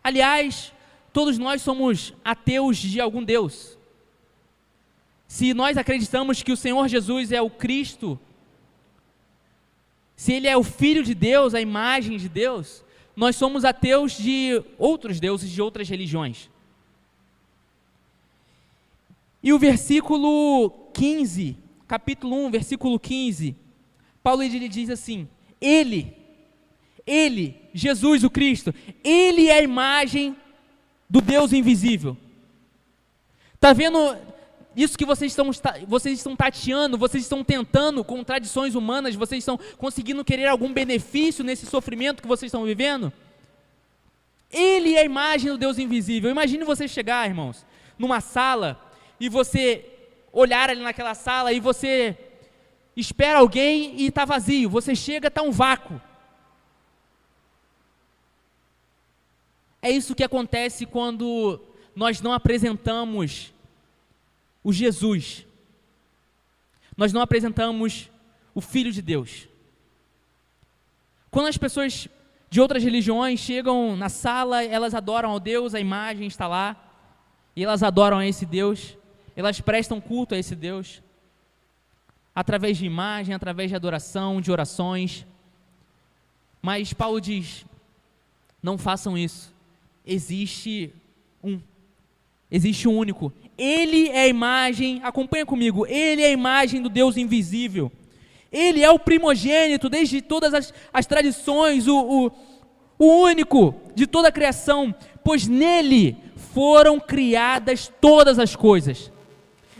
[0.03, 0.73] Aliás,
[1.11, 3.77] todos nós somos ateus de algum Deus.
[5.27, 8.19] Se nós acreditamos que o Senhor Jesus é o Cristo,
[10.15, 12.83] se Ele é o Filho de Deus, a imagem de Deus,
[13.15, 16.49] nós somos ateus de outros deuses, de outras religiões.
[19.41, 23.55] E o versículo 15, capítulo 1, versículo 15,
[24.23, 25.27] Paulo ele diz assim:
[25.61, 26.15] Ele,
[27.07, 30.35] Ele, Jesus o Cristo, Ele é a imagem
[31.09, 32.17] do Deus invisível.
[33.55, 34.17] Está vendo?
[34.75, 35.49] Isso que vocês estão,
[35.87, 41.43] vocês estão tateando, vocês estão tentando com tradições humanas, vocês estão conseguindo querer algum benefício
[41.43, 43.11] nesse sofrimento que vocês estão vivendo?
[44.51, 46.29] Ele é a imagem do Deus invisível.
[46.29, 47.65] Imagine você chegar, irmãos,
[47.97, 48.79] numa sala
[49.19, 49.83] e você
[50.31, 52.15] olhar ali naquela sala e você
[52.95, 54.69] espera alguém e está vazio.
[54.69, 55.99] Você chega, está um vácuo.
[59.87, 61.61] É isso que acontece quando
[61.95, 63.53] nós não apresentamos
[64.61, 65.45] o Jesus.
[66.97, 68.11] Nós não apresentamos
[68.53, 69.47] o Filho de Deus.
[71.31, 72.09] Quando as pessoas
[72.49, 76.75] de outras religiões chegam na sala, elas adoram ao Deus, a imagem está lá,
[77.55, 78.97] e elas adoram a esse Deus,
[79.37, 81.01] elas prestam culto a esse Deus,
[82.35, 85.25] através de imagem, através de adoração, de orações.
[86.61, 87.65] Mas Paulo diz:
[88.61, 89.55] não façam isso.
[90.07, 90.93] Existe
[91.43, 91.59] um.
[92.49, 93.33] Existe um único.
[93.57, 97.91] Ele é a imagem, acompanha comigo, ele é a imagem do Deus invisível.
[98.49, 102.31] Ele é o primogênito desde todas as, as tradições, o, o,
[102.97, 106.15] o único de toda a criação, pois nele
[106.53, 109.11] foram criadas todas as coisas.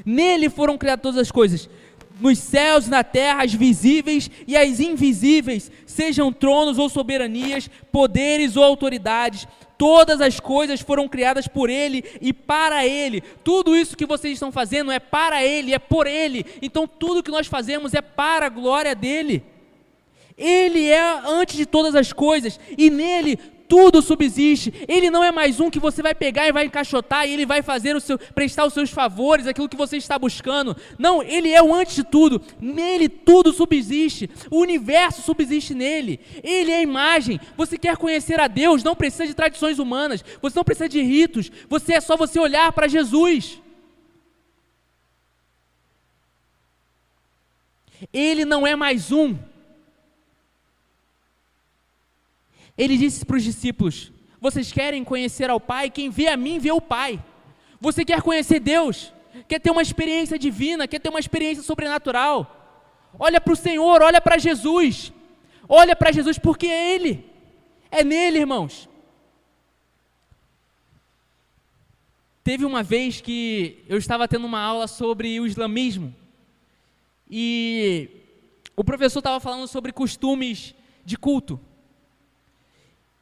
[0.05, 1.69] Nele foram criadas todas as coisas,
[2.20, 8.63] nos céus na terra, as visíveis e as invisíveis, sejam tronos ou soberanias, poderes ou
[8.63, 9.47] autoridades,
[9.78, 13.22] todas as coisas foram criadas por Ele e para Ele.
[13.43, 16.45] Tudo isso que vocês estão fazendo é para Ele, é por Ele.
[16.61, 19.43] Então tudo que nós fazemos é para a glória dele.
[20.38, 24.74] Ele é antes de todas as coisas e nele tudo subsiste.
[24.88, 27.61] Ele não é mais um que você vai pegar e vai encaixotar e ele vai
[27.61, 30.76] fazer o seu, prestar os seus favores, aquilo que você está buscando.
[30.97, 32.41] Não, ele é o antes de tudo.
[32.59, 34.30] Nele tudo subsiste.
[34.49, 36.20] O universo subsiste nele.
[36.43, 37.39] Ele é a imagem.
[37.55, 40.24] Você quer conhecer a Deus, não precisa de tradições humanas.
[40.41, 41.51] Você não precisa de ritos.
[41.68, 43.61] Você é só você olhar para Jesus.
[48.13, 49.36] Ele não é mais um
[52.78, 55.89] Ele disse para os discípulos: Vocês querem conhecer ao Pai?
[55.89, 57.23] Quem vê a mim vê o Pai.
[57.80, 59.13] Você quer conhecer Deus?
[59.47, 60.88] Quer ter uma experiência divina?
[60.88, 62.53] Quer ter uma experiência sobrenatural?
[63.17, 65.11] Olha para o Senhor, olha para Jesus.
[65.67, 67.25] Olha para Jesus porque é Ele.
[67.89, 68.89] É nele, irmãos.
[72.43, 76.15] Teve uma vez que eu estava tendo uma aula sobre o islamismo
[77.30, 78.09] e
[78.73, 80.73] o professor estava falando sobre costumes
[81.03, 81.59] de culto.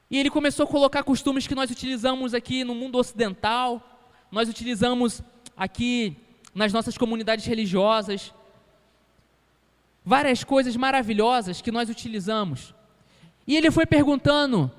[0.09, 3.81] E ele começou a colocar costumes que nós utilizamos aqui no mundo ocidental,
[4.31, 5.21] nós utilizamos
[5.57, 6.15] aqui
[6.53, 8.33] nas nossas comunidades religiosas.
[10.03, 12.73] Várias coisas maravilhosas que nós utilizamos.
[13.47, 14.71] E ele foi perguntando: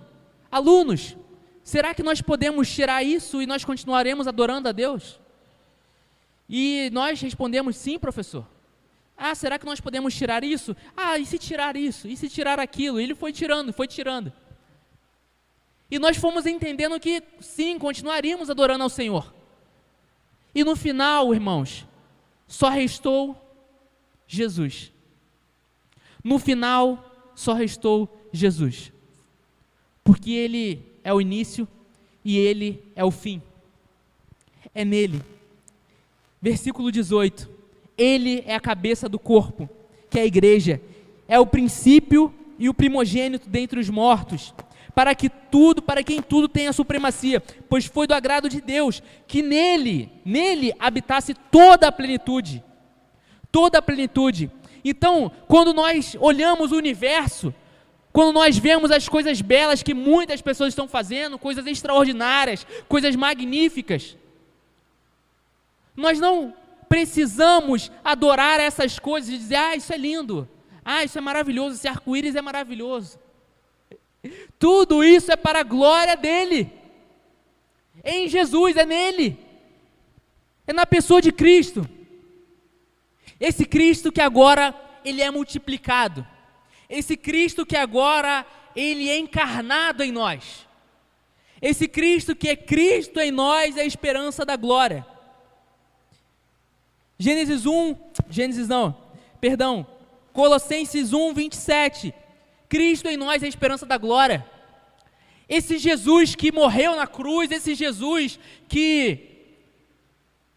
[0.50, 1.16] alunos,
[1.64, 5.18] será que nós podemos tirar isso e nós continuaremos adorando a Deus?
[6.48, 8.46] E nós respondemos: sim, professor.
[9.18, 10.76] Ah, será que nós podemos tirar isso?
[10.96, 12.06] Ah, e se tirar isso?
[12.06, 13.00] E se tirar aquilo?
[13.00, 14.32] E ele foi tirando, foi tirando.
[15.90, 19.32] E nós fomos entendendo que sim, continuaríamos adorando ao Senhor.
[20.54, 21.86] E no final, irmãos,
[22.46, 23.36] só restou
[24.26, 24.92] Jesus.
[26.24, 28.92] No final, só restou Jesus.
[30.02, 31.68] Porque Ele é o início
[32.24, 33.40] e Ele é o fim.
[34.74, 35.22] É nele.
[36.42, 37.48] Versículo 18.
[37.96, 39.68] Ele é a cabeça do corpo,
[40.10, 40.80] que é a igreja.
[41.28, 44.52] É o princípio e o primogênito dentre os mortos
[44.96, 47.38] para que tudo, para quem tudo tenha supremacia,
[47.68, 52.64] pois foi do agrado de Deus que nele, nele habitasse toda a plenitude.
[53.52, 54.50] Toda a plenitude.
[54.82, 57.54] Então, quando nós olhamos o universo,
[58.10, 64.16] quando nós vemos as coisas belas que muitas pessoas estão fazendo, coisas extraordinárias, coisas magníficas,
[65.94, 66.54] nós não
[66.88, 70.48] precisamos adorar essas coisas e dizer, ah, isso é lindo,
[70.82, 73.25] ah, isso é maravilhoso, esse arco-íris é maravilhoso.
[74.58, 76.72] Tudo isso é para a glória dele.
[78.04, 79.38] em Jesus, é nele.
[80.66, 81.88] É na pessoa de Cristo.
[83.38, 84.74] Esse Cristo que agora
[85.04, 86.26] ele é multiplicado.
[86.88, 90.66] Esse Cristo que agora ele é encarnado em nós.
[91.60, 95.06] Esse Cristo que é Cristo em nós é a esperança da glória.
[97.18, 97.96] Gênesis 1,
[98.28, 98.94] Gênesis não,
[99.40, 99.86] perdão,
[100.34, 102.14] Colossenses 1, 27
[102.68, 104.44] Cristo em nós é a esperança da glória.
[105.48, 108.38] Esse Jesus que morreu na cruz, esse Jesus
[108.68, 109.36] que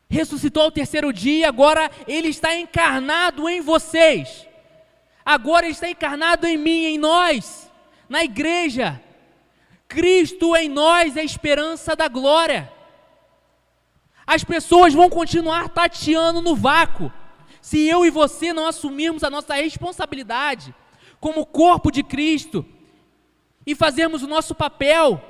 [0.10, 4.48] ressuscitou ao terceiro dia, agora ele está encarnado em vocês.
[5.24, 7.72] Agora ele está encarnado em mim, em nós,
[8.08, 9.00] na igreja.
[9.88, 12.72] Cristo em nós é a esperança da glória.
[14.26, 17.12] As pessoas vão continuar tateando no vácuo,
[17.62, 20.74] se eu e você não assumirmos a nossa responsabilidade
[21.20, 22.66] como corpo de Cristo
[23.66, 25.22] e fazermos o nosso papel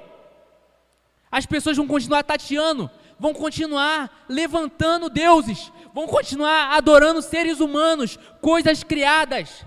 [1.32, 8.84] As pessoas vão continuar tateando, vão continuar levantando deuses, vão continuar adorando seres humanos, coisas
[8.84, 9.64] criadas.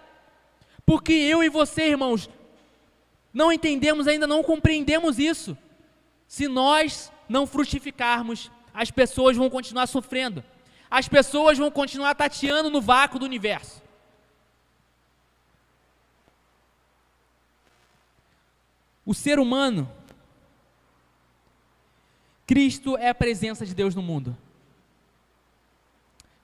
[0.85, 2.29] Porque eu e você, irmãos,
[3.33, 5.57] não entendemos ainda, não compreendemos isso.
[6.27, 10.43] Se nós não frutificarmos, as pessoas vão continuar sofrendo.
[10.91, 13.82] As pessoas vão continuar tateando no vácuo do universo.
[19.05, 19.91] O ser humano,
[22.47, 24.37] Cristo é a presença de Deus no mundo.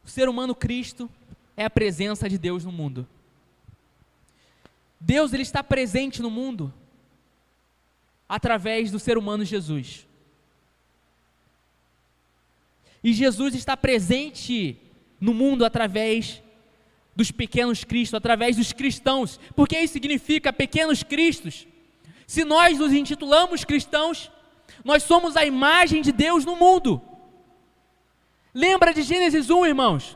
[0.05, 1.09] O ser humano, Cristo,
[1.57, 3.07] é a presença de Deus no mundo.
[5.01, 6.73] Deus ele está presente no mundo
[8.29, 10.07] através do ser humano Jesus.
[13.03, 14.77] E Jesus está presente
[15.21, 16.43] no mundo através
[17.15, 19.39] dos pequenos cristos, através dos cristãos.
[19.55, 21.67] Porque isso significa pequenos cristos.
[22.29, 24.31] Se nós nos intitulamos cristãos,
[24.85, 27.01] nós somos a imagem de Deus no mundo.
[28.53, 30.15] Lembra de Gênesis 1, irmãos?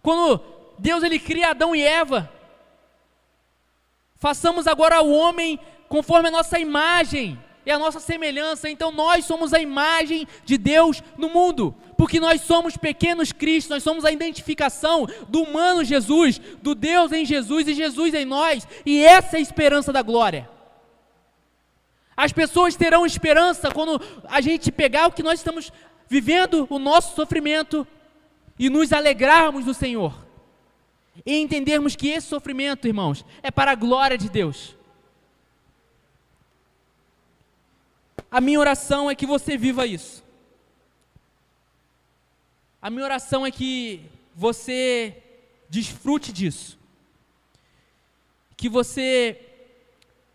[0.00, 0.40] Quando
[0.78, 2.32] Deus ele cria Adão e Eva.
[4.14, 7.36] Façamos agora o homem conforme a nossa imagem
[7.66, 8.70] e a nossa semelhança.
[8.70, 13.82] Então nós somos a imagem de Deus no mundo, porque nós somos pequenos Cristo, nós
[13.82, 19.04] somos a identificação do humano Jesus, do Deus em Jesus e Jesus em nós, e
[19.04, 20.59] essa é a esperança da glória.
[22.20, 25.72] As pessoas terão esperança quando a gente pegar o que nós estamos
[26.06, 27.86] vivendo, o nosso sofrimento,
[28.58, 30.14] e nos alegrarmos no Senhor.
[31.24, 34.76] E entendermos que esse sofrimento, irmãos, é para a glória de Deus.
[38.30, 40.22] A minha oração é que você viva isso.
[42.82, 44.04] A minha oração é que
[44.34, 45.22] você
[45.70, 46.78] desfrute disso.
[48.58, 49.40] Que você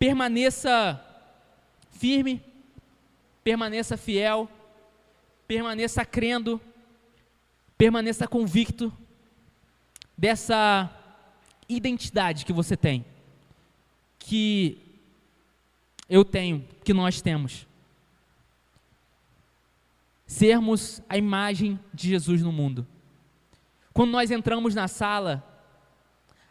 [0.00, 1.00] permaneça
[1.96, 2.42] firme,
[3.42, 4.48] permaneça fiel,
[5.46, 6.60] permaneça crendo,
[7.78, 8.92] permaneça convicto
[10.16, 10.90] dessa
[11.68, 13.04] identidade que você tem,
[14.18, 14.78] que
[16.08, 17.66] eu tenho, que nós temos.
[20.26, 22.86] Sermos a imagem de Jesus no mundo.
[23.92, 25.42] Quando nós entramos na sala,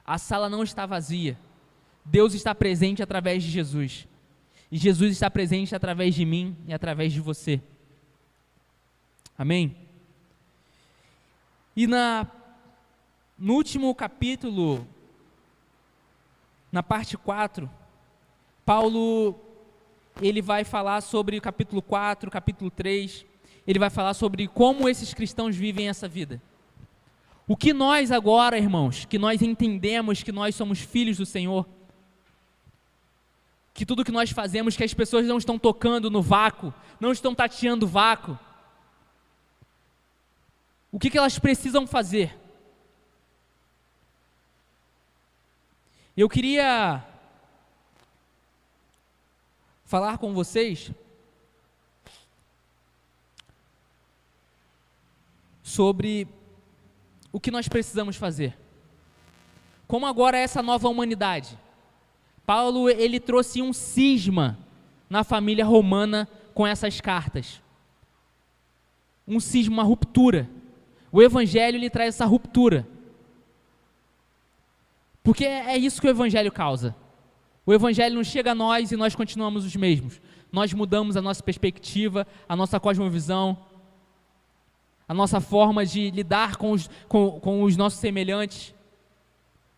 [0.06, 1.38] a sala não está vazia.
[2.04, 4.08] Deus está presente através de Jesus.
[4.72, 7.62] E Jesus está presente através de mim e através de você.
[9.38, 9.76] Amém?
[11.76, 12.28] E na,
[13.38, 14.88] no último capítulo,
[16.72, 17.70] na parte 4,
[18.66, 19.40] Paulo
[20.22, 23.26] ele vai falar sobre o capítulo 4, capítulo 3,
[23.68, 26.42] ele vai falar sobre como esses cristãos vivem essa vida.
[27.48, 31.68] O que nós agora, irmãos, que nós entendemos que nós somos filhos do Senhor,
[33.76, 37.36] que tudo que nós fazemos, que as pessoas não estão tocando no vácuo, não estão
[37.36, 38.40] tateando o vácuo.
[40.90, 42.40] O que, que elas precisam fazer?
[46.16, 47.06] Eu queria
[49.84, 50.92] falar com vocês
[55.62, 56.30] sobre
[57.30, 58.58] o que nós precisamos fazer.
[59.86, 61.60] Como agora é essa nova humanidade?
[62.46, 64.58] Paulo ele trouxe um cisma
[65.10, 67.62] na família romana com essas cartas.
[69.28, 70.48] Um cisma, uma ruptura.
[71.12, 72.88] O evangelho lhe traz essa ruptura.
[75.24, 76.96] Porque é, é isso que o evangelho causa.
[77.66, 80.22] O evangelho não chega a nós e nós continuamos os mesmos.
[80.52, 83.58] Nós mudamos a nossa perspectiva, a nossa cosmovisão,
[85.08, 88.75] a nossa forma de lidar com os, com, com os nossos semelhantes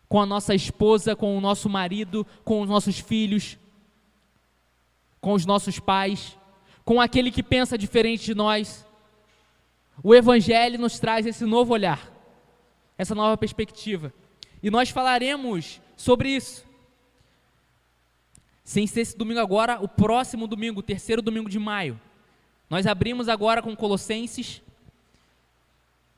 [0.08, 3.58] com a nossa esposa, com o nosso marido, com os nossos filhos,
[5.20, 6.36] com os nossos pais,
[6.84, 8.86] com aquele que pensa diferente de nós.
[10.02, 12.10] O Evangelho nos traz esse novo olhar,
[12.96, 14.12] essa nova perspectiva.
[14.62, 16.64] E nós falaremos sobre isso.
[18.64, 22.00] Sem ser esse domingo agora, o próximo domingo, o terceiro domingo de maio.
[22.70, 24.62] Nós abrimos agora com Colossenses.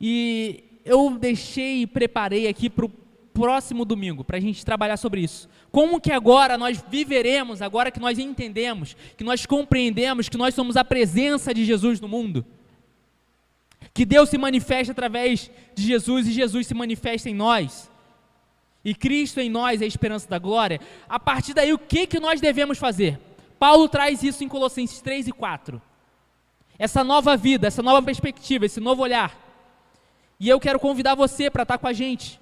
[0.01, 3.00] E eu deixei e preparei aqui para o
[3.33, 5.49] próximo domingo, para a gente trabalhar sobre isso.
[5.71, 10.77] Como que agora nós viveremos, agora que nós entendemos, que nós compreendemos que nós somos
[10.77, 12.45] a presença de Jesus no mundo?
[13.95, 17.91] Que Deus se manifesta através de Jesus e Jesus se manifesta em nós.
[18.85, 20.81] E Cristo em nós é a esperança da glória.
[21.09, 23.19] A partir daí, o que, que nós devemos fazer?
[23.59, 25.81] Paulo traz isso em Colossenses 3 e 4.
[26.79, 29.39] Essa nova vida, essa nova perspectiva, esse novo olhar.
[30.39, 32.41] E eu quero convidar você para estar com a gente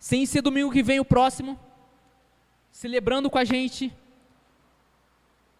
[0.00, 1.60] sem ser domingo que vem o próximo,
[2.72, 3.94] celebrando com a gente,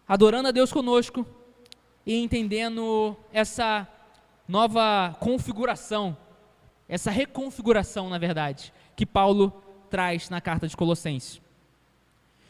[0.07, 1.25] adorando a Deus conosco,
[2.03, 3.87] e entendendo essa
[4.47, 6.17] nova configuração,
[6.89, 9.53] essa reconfiguração, na verdade, que Paulo
[9.91, 11.39] traz na carta de Colossenses.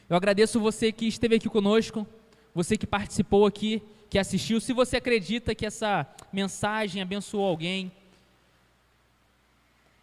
[0.10, 2.08] Eu agradeço você que esteve aqui conosco,
[2.56, 4.62] você que participou aqui, que assistiu.
[4.62, 7.92] Se você acredita que essa mensagem abençoou alguém,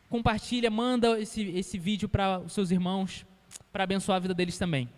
[0.08, 3.26] compartilha, manda esse, esse vídeo para os seus irmãos,
[3.72, 4.88] para abençoar a vida deles também.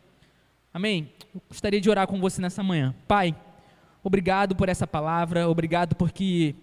[0.73, 1.13] Amém?
[1.35, 2.95] Eu gostaria de orar com você nessa manhã.
[3.09, 3.35] Pai,
[4.05, 6.55] obrigado por essa palavra, obrigado porque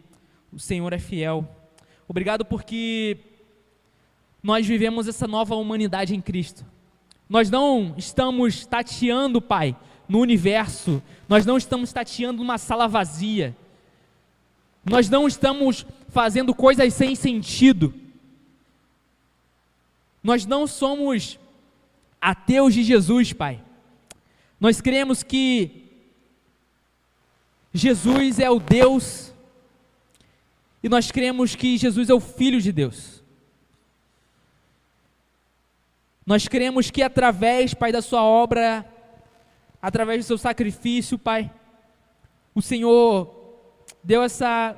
[0.51, 1.47] o Senhor é fiel.
[2.07, 3.17] Obrigado porque
[4.41, 6.65] nós vivemos essa nova humanidade em Cristo.
[7.27, 9.75] Nós não estamos tateando, Pai,
[10.07, 11.03] no universo.
[11.27, 13.55] Nós não estamos tateando numa sala vazia.
[14.85, 17.93] Nós não estamos fazendo coisas sem sentido.
[20.27, 21.39] Nós não somos
[22.19, 23.63] ateus de Jesus, Pai.
[24.59, 25.85] Nós cremos que
[27.73, 29.33] Jesus é o Deus
[30.83, 33.23] e nós cremos que Jesus é o Filho de Deus.
[36.25, 38.85] Nós cremos que através, Pai, da Sua obra,
[39.81, 41.49] através do Seu sacrifício, Pai,
[42.53, 43.33] o Senhor
[44.03, 44.75] deu essa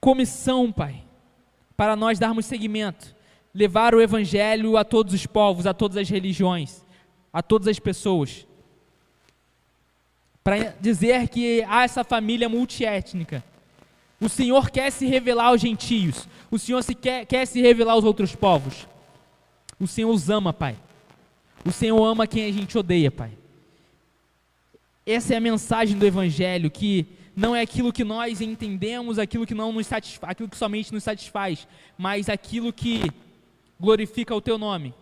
[0.00, 1.09] comissão, Pai,
[1.80, 3.16] para nós darmos seguimento,
[3.54, 6.84] levar o Evangelho a todos os povos, a todas as religiões,
[7.32, 8.46] a todas as pessoas.
[10.44, 13.42] Para dizer que há essa família multiétnica.
[14.20, 16.28] O Senhor quer se revelar aos gentios.
[16.50, 18.86] O Senhor se quer, quer se revelar aos outros povos.
[19.80, 20.76] O Senhor os ama, Pai.
[21.64, 23.30] O Senhor ama quem a gente odeia, Pai.
[25.06, 29.54] Essa é a mensagem do Evangelho, que não é aquilo que nós entendemos, aquilo que
[29.54, 31.66] não nos satisfaz, aquilo que somente nos satisfaz,
[31.96, 33.10] mas aquilo que
[33.78, 34.94] glorifica o Teu nome.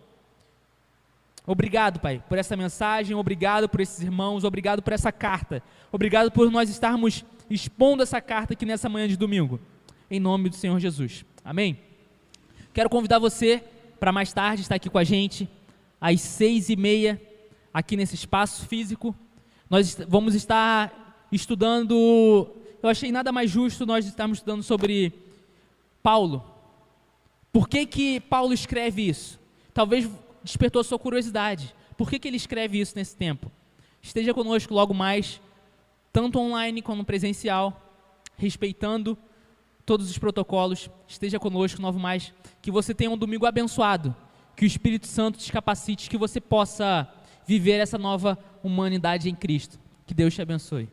[1.45, 6.51] Obrigado, Pai, por essa mensagem, obrigado por esses irmãos, obrigado por essa carta, obrigado por
[6.51, 9.59] nós estarmos expondo essa carta aqui nessa manhã de domingo,
[10.11, 11.25] em nome do Senhor Jesus.
[11.43, 11.79] Amém?
[12.71, 13.63] Quero convidar você
[13.99, 15.49] para mais tarde estar aqui com a gente,
[15.99, 17.19] às seis e meia,
[17.73, 19.15] aqui nesse espaço físico.
[19.69, 20.98] Nós vamos estar
[21.31, 22.47] estudando,
[22.81, 25.13] eu achei nada mais justo nós estarmos estudando sobre
[26.01, 26.43] Paulo.
[27.51, 29.39] Por que, que Paulo escreve isso?
[29.73, 30.09] Talvez
[30.43, 31.73] despertou sua curiosidade.
[31.97, 33.51] Por que, que ele escreve isso nesse tempo?
[34.01, 35.41] Esteja conosco logo mais,
[36.13, 37.81] tanto online como presencial,
[38.37, 39.17] respeitando
[39.85, 40.89] todos os protocolos.
[41.07, 42.33] Esteja conosco logo mais.
[42.61, 44.15] Que você tenha um domingo abençoado.
[44.55, 47.11] Que o Espírito Santo te capacite, que você possa
[47.45, 49.79] viver essa nova humanidade em Cristo.
[50.05, 50.87] Que Deus te abençoe.